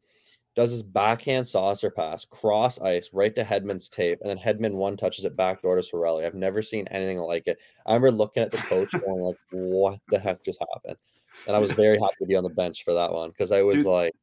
[0.57, 4.97] does his backhand saucer pass, cross ice right to Hedman's tape, and then Hedman one
[4.97, 6.25] touches it back door to Cirelli.
[6.25, 7.59] I've never seen anything like it.
[7.85, 10.97] I remember looking at the coach going like, "What the heck just happened?"
[11.45, 13.61] and I was very happy to be on the bench for that one because I
[13.61, 14.13] was Dude, like,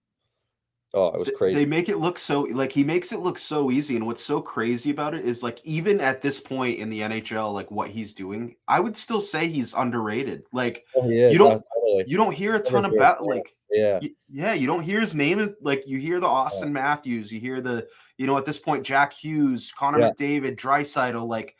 [0.92, 1.54] oh, it was crazy.
[1.54, 4.40] They make it look so like he makes it look so easy, and what's so
[4.40, 8.12] crazy about it is like even at this point in the NHL, like what he's
[8.12, 10.42] doing, I would still say he's underrated.
[10.52, 12.04] Like oh, you don't totally.
[12.08, 14.00] you don't hear a ton about like yeah
[14.30, 16.74] yeah you don't hear his name like you hear the Austin yeah.
[16.74, 20.10] Matthews, you hear the you know at this point Jack Hughes, Connor yeah.
[20.10, 21.56] McDavid, Draisaitl, like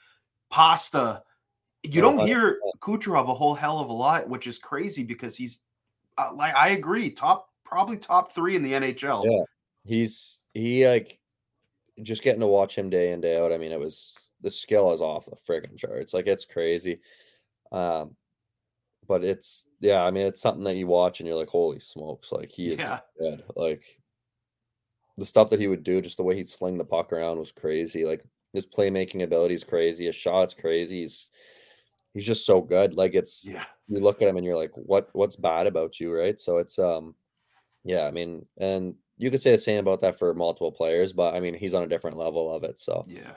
[0.50, 1.22] Pasta
[1.84, 5.60] you don't hear Kucherov a whole hell of a lot, which is crazy because he's
[6.16, 9.24] uh, like I agree, top probably top three in the NHL.
[9.24, 9.44] Yeah,
[9.84, 11.18] he's he like
[12.02, 13.52] just getting to watch him day in day out.
[13.52, 16.14] I mean, it was the skill is off the friggin' charts.
[16.14, 17.00] Like it's crazy.
[17.70, 18.16] Um,
[19.06, 22.32] but it's yeah, I mean, it's something that you watch and you're like, holy smokes,
[22.32, 23.00] like he is yeah.
[23.18, 23.42] good.
[23.56, 23.84] Like
[25.16, 27.52] the stuff that he would do, just the way he'd sling the puck around was
[27.52, 28.04] crazy.
[28.04, 30.06] Like his playmaking ability is crazy.
[30.06, 31.02] His shots crazy.
[31.02, 31.26] He's
[32.14, 32.94] he's just so good.
[32.94, 33.64] Like it's yeah.
[33.88, 36.38] You look at him and you're like, what what's bad about you, right?
[36.40, 37.14] So it's um,
[37.84, 38.06] yeah.
[38.06, 41.40] I mean, and you could say the same about that for multiple players, but I
[41.40, 42.78] mean, he's on a different level of it.
[42.78, 43.32] So yeah.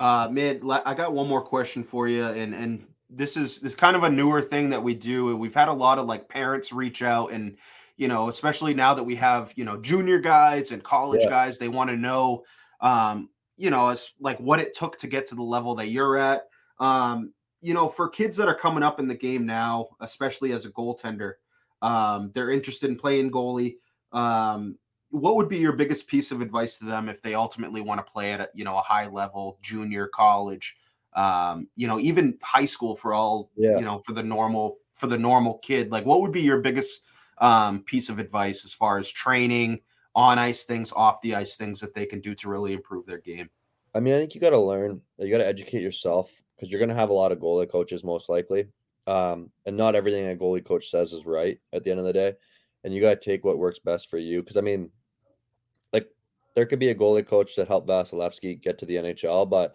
[0.00, 3.96] Uh, man, I got one more question for you, and and this is this kind
[3.96, 5.36] of a newer thing that we do.
[5.36, 7.56] We've had a lot of like parents reach out, and
[7.96, 11.30] you know, especially now that we have you know junior guys and college yeah.
[11.30, 12.44] guys, they want to know,
[12.80, 16.18] um, you know, it's like what it took to get to the level that you're
[16.18, 16.44] at.
[16.78, 20.64] Um, you know, for kids that are coming up in the game now, especially as
[20.64, 21.34] a goaltender,
[21.82, 23.76] um, they're interested in playing goalie.
[24.12, 24.78] Um,
[25.10, 28.12] what would be your biggest piece of advice to them if they ultimately want to
[28.12, 30.76] play at a, you know a high level, junior college,
[31.18, 33.76] um, you know, even high school for all yeah.
[33.76, 35.90] you know for the normal for the normal kid?
[35.90, 37.02] Like, what would be your biggest
[37.38, 39.80] um, piece of advice as far as training,
[40.14, 43.18] on ice things, off the ice things that they can do to really improve their
[43.18, 43.50] game?
[43.94, 45.00] I mean, I think you got to learn.
[45.18, 48.04] You got to educate yourself because you're going to have a lot of goalie coaches
[48.04, 48.68] most likely.
[49.08, 52.12] Um, and not everything a goalie coach says is right at the end of the
[52.12, 52.34] day.
[52.84, 54.40] And you got to take what works best for you.
[54.40, 54.90] Because I mean,
[55.92, 56.08] like
[56.54, 59.74] there could be a goalie coach that helped Vasilevskiy get to the NHL, but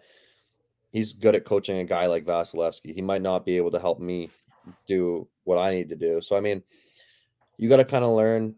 [0.94, 2.94] he's good at coaching a guy like Vasilevskiy.
[2.94, 4.30] He might not be able to help me
[4.86, 6.20] do what I need to do.
[6.20, 6.62] So I mean,
[7.58, 8.54] you got to kind of learn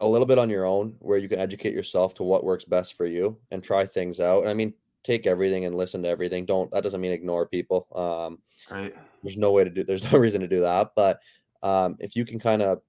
[0.00, 2.94] a little bit on your own where you can educate yourself to what works best
[2.94, 4.42] for you and try things out.
[4.42, 4.72] And I mean,
[5.02, 6.46] take everything and listen to everything.
[6.46, 7.88] Don't that doesn't mean ignore people.
[7.94, 8.38] Um,
[8.70, 8.94] right.
[9.22, 9.82] There's no way to do.
[9.82, 10.92] There's no reason to do that.
[10.94, 11.18] But
[11.64, 12.80] um, if you can kind of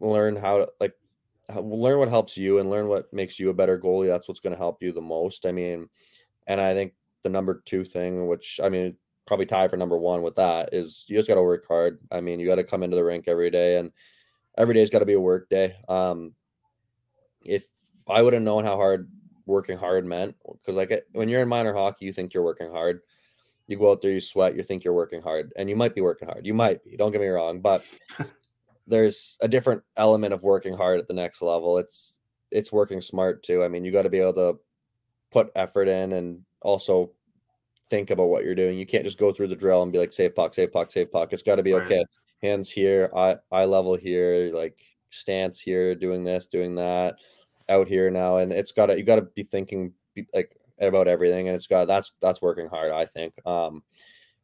[0.00, 0.94] learn how to like
[1.60, 4.54] learn what helps you and learn what makes you a better goalie, that's what's going
[4.54, 5.44] to help you the most.
[5.44, 5.90] I mean,
[6.46, 6.94] and I think
[7.26, 8.96] the number two thing, which I mean,
[9.26, 11.98] probably tie for number one with that, is you just got to work hard.
[12.12, 13.90] I mean, you got to come into the rink every day, and
[14.56, 15.76] every day's got to be a work day.
[15.88, 16.32] Um,
[17.44, 17.66] if
[18.08, 19.10] I would have known how hard
[19.46, 23.00] working hard meant because like when you're in minor hockey you think you're working hard
[23.68, 26.00] you go out there you sweat you think you're working hard and you might be
[26.00, 27.84] working hard you might be don't get me wrong but
[28.88, 32.18] there's a different element of working hard at the next level it's
[32.50, 34.58] it's working smart too i mean you got to be able to
[35.30, 37.12] put effort in and also
[37.90, 40.12] think about what you're doing you can't just go through the drill and be like
[40.12, 42.04] save puck save puck save puck it's got to be okay
[42.42, 44.78] hands here eye, eye level here like
[45.10, 47.16] stance here doing this doing that
[47.68, 49.92] out here now, and it's got to you got to be thinking
[50.34, 52.92] like about everything, and it's got that's that's working hard.
[52.92, 53.82] I think um,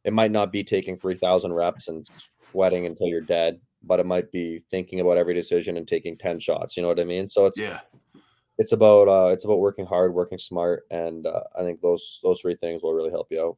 [0.03, 2.05] it might not be taking three thousand reps and
[2.51, 6.39] sweating until you're dead, but it might be thinking about every decision and taking ten
[6.39, 6.75] shots.
[6.75, 7.27] You know what I mean?
[7.27, 7.79] So it's yeah,
[8.57, 12.41] it's about uh, it's about working hard, working smart, and uh, I think those those
[12.41, 13.57] three things will really help you out.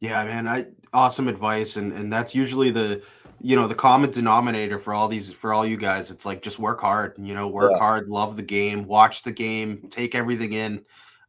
[0.00, 3.02] Yeah, man, I awesome advice, and and that's usually the
[3.40, 6.58] you know the common denominator for all these for all you guys it's like just
[6.58, 7.78] work hard you know work yeah.
[7.78, 10.82] hard love the game watch the game take everything in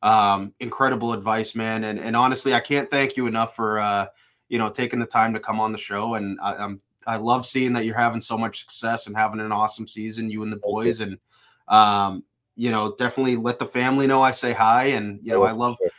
[0.03, 4.05] um incredible advice man and and honestly i can't thank you enough for uh
[4.47, 7.45] you know taking the time to come on the show and I, i'm i love
[7.45, 10.57] seeing that you're having so much success and having an awesome season you and the
[10.57, 11.18] boys and
[11.68, 12.24] um
[12.58, 15.78] you know definitely let the family know i say hi and you know i love
[15.80, 15.89] sure.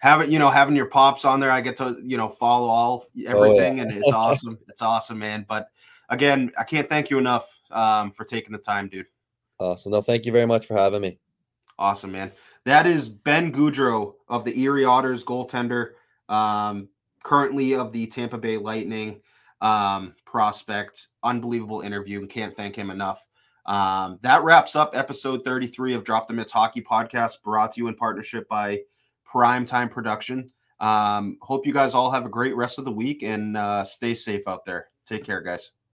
[0.00, 1.50] having you know having your pops on there.
[1.50, 3.82] I get to you know follow all everything oh, yeah.
[3.82, 4.58] and it's awesome.
[4.68, 5.46] It's awesome man.
[5.48, 5.68] But
[6.10, 9.06] again i can't thank you enough um, for taking the time dude.
[9.60, 9.92] Awesome.
[9.92, 11.18] No thank you very much for having me.
[11.78, 12.32] Awesome man.
[12.64, 15.92] That is ben Gaudreau of the erie otters goaltender
[16.28, 16.88] um,
[17.22, 19.20] currently of the tampa bay lightning
[19.60, 21.08] um, prospect.
[21.22, 23.27] Unbelievable interview and can't thank him enough
[23.68, 27.88] um, that wraps up episode 33 of drop the mitts hockey podcast brought to you
[27.88, 28.80] in partnership by
[29.24, 30.50] prime time production.
[30.80, 34.14] Um, hope you guys all have a great rest of the week and uh, stay
[34.14, 34.88] safe out there.
[35.06, 35.72] Take care, guys.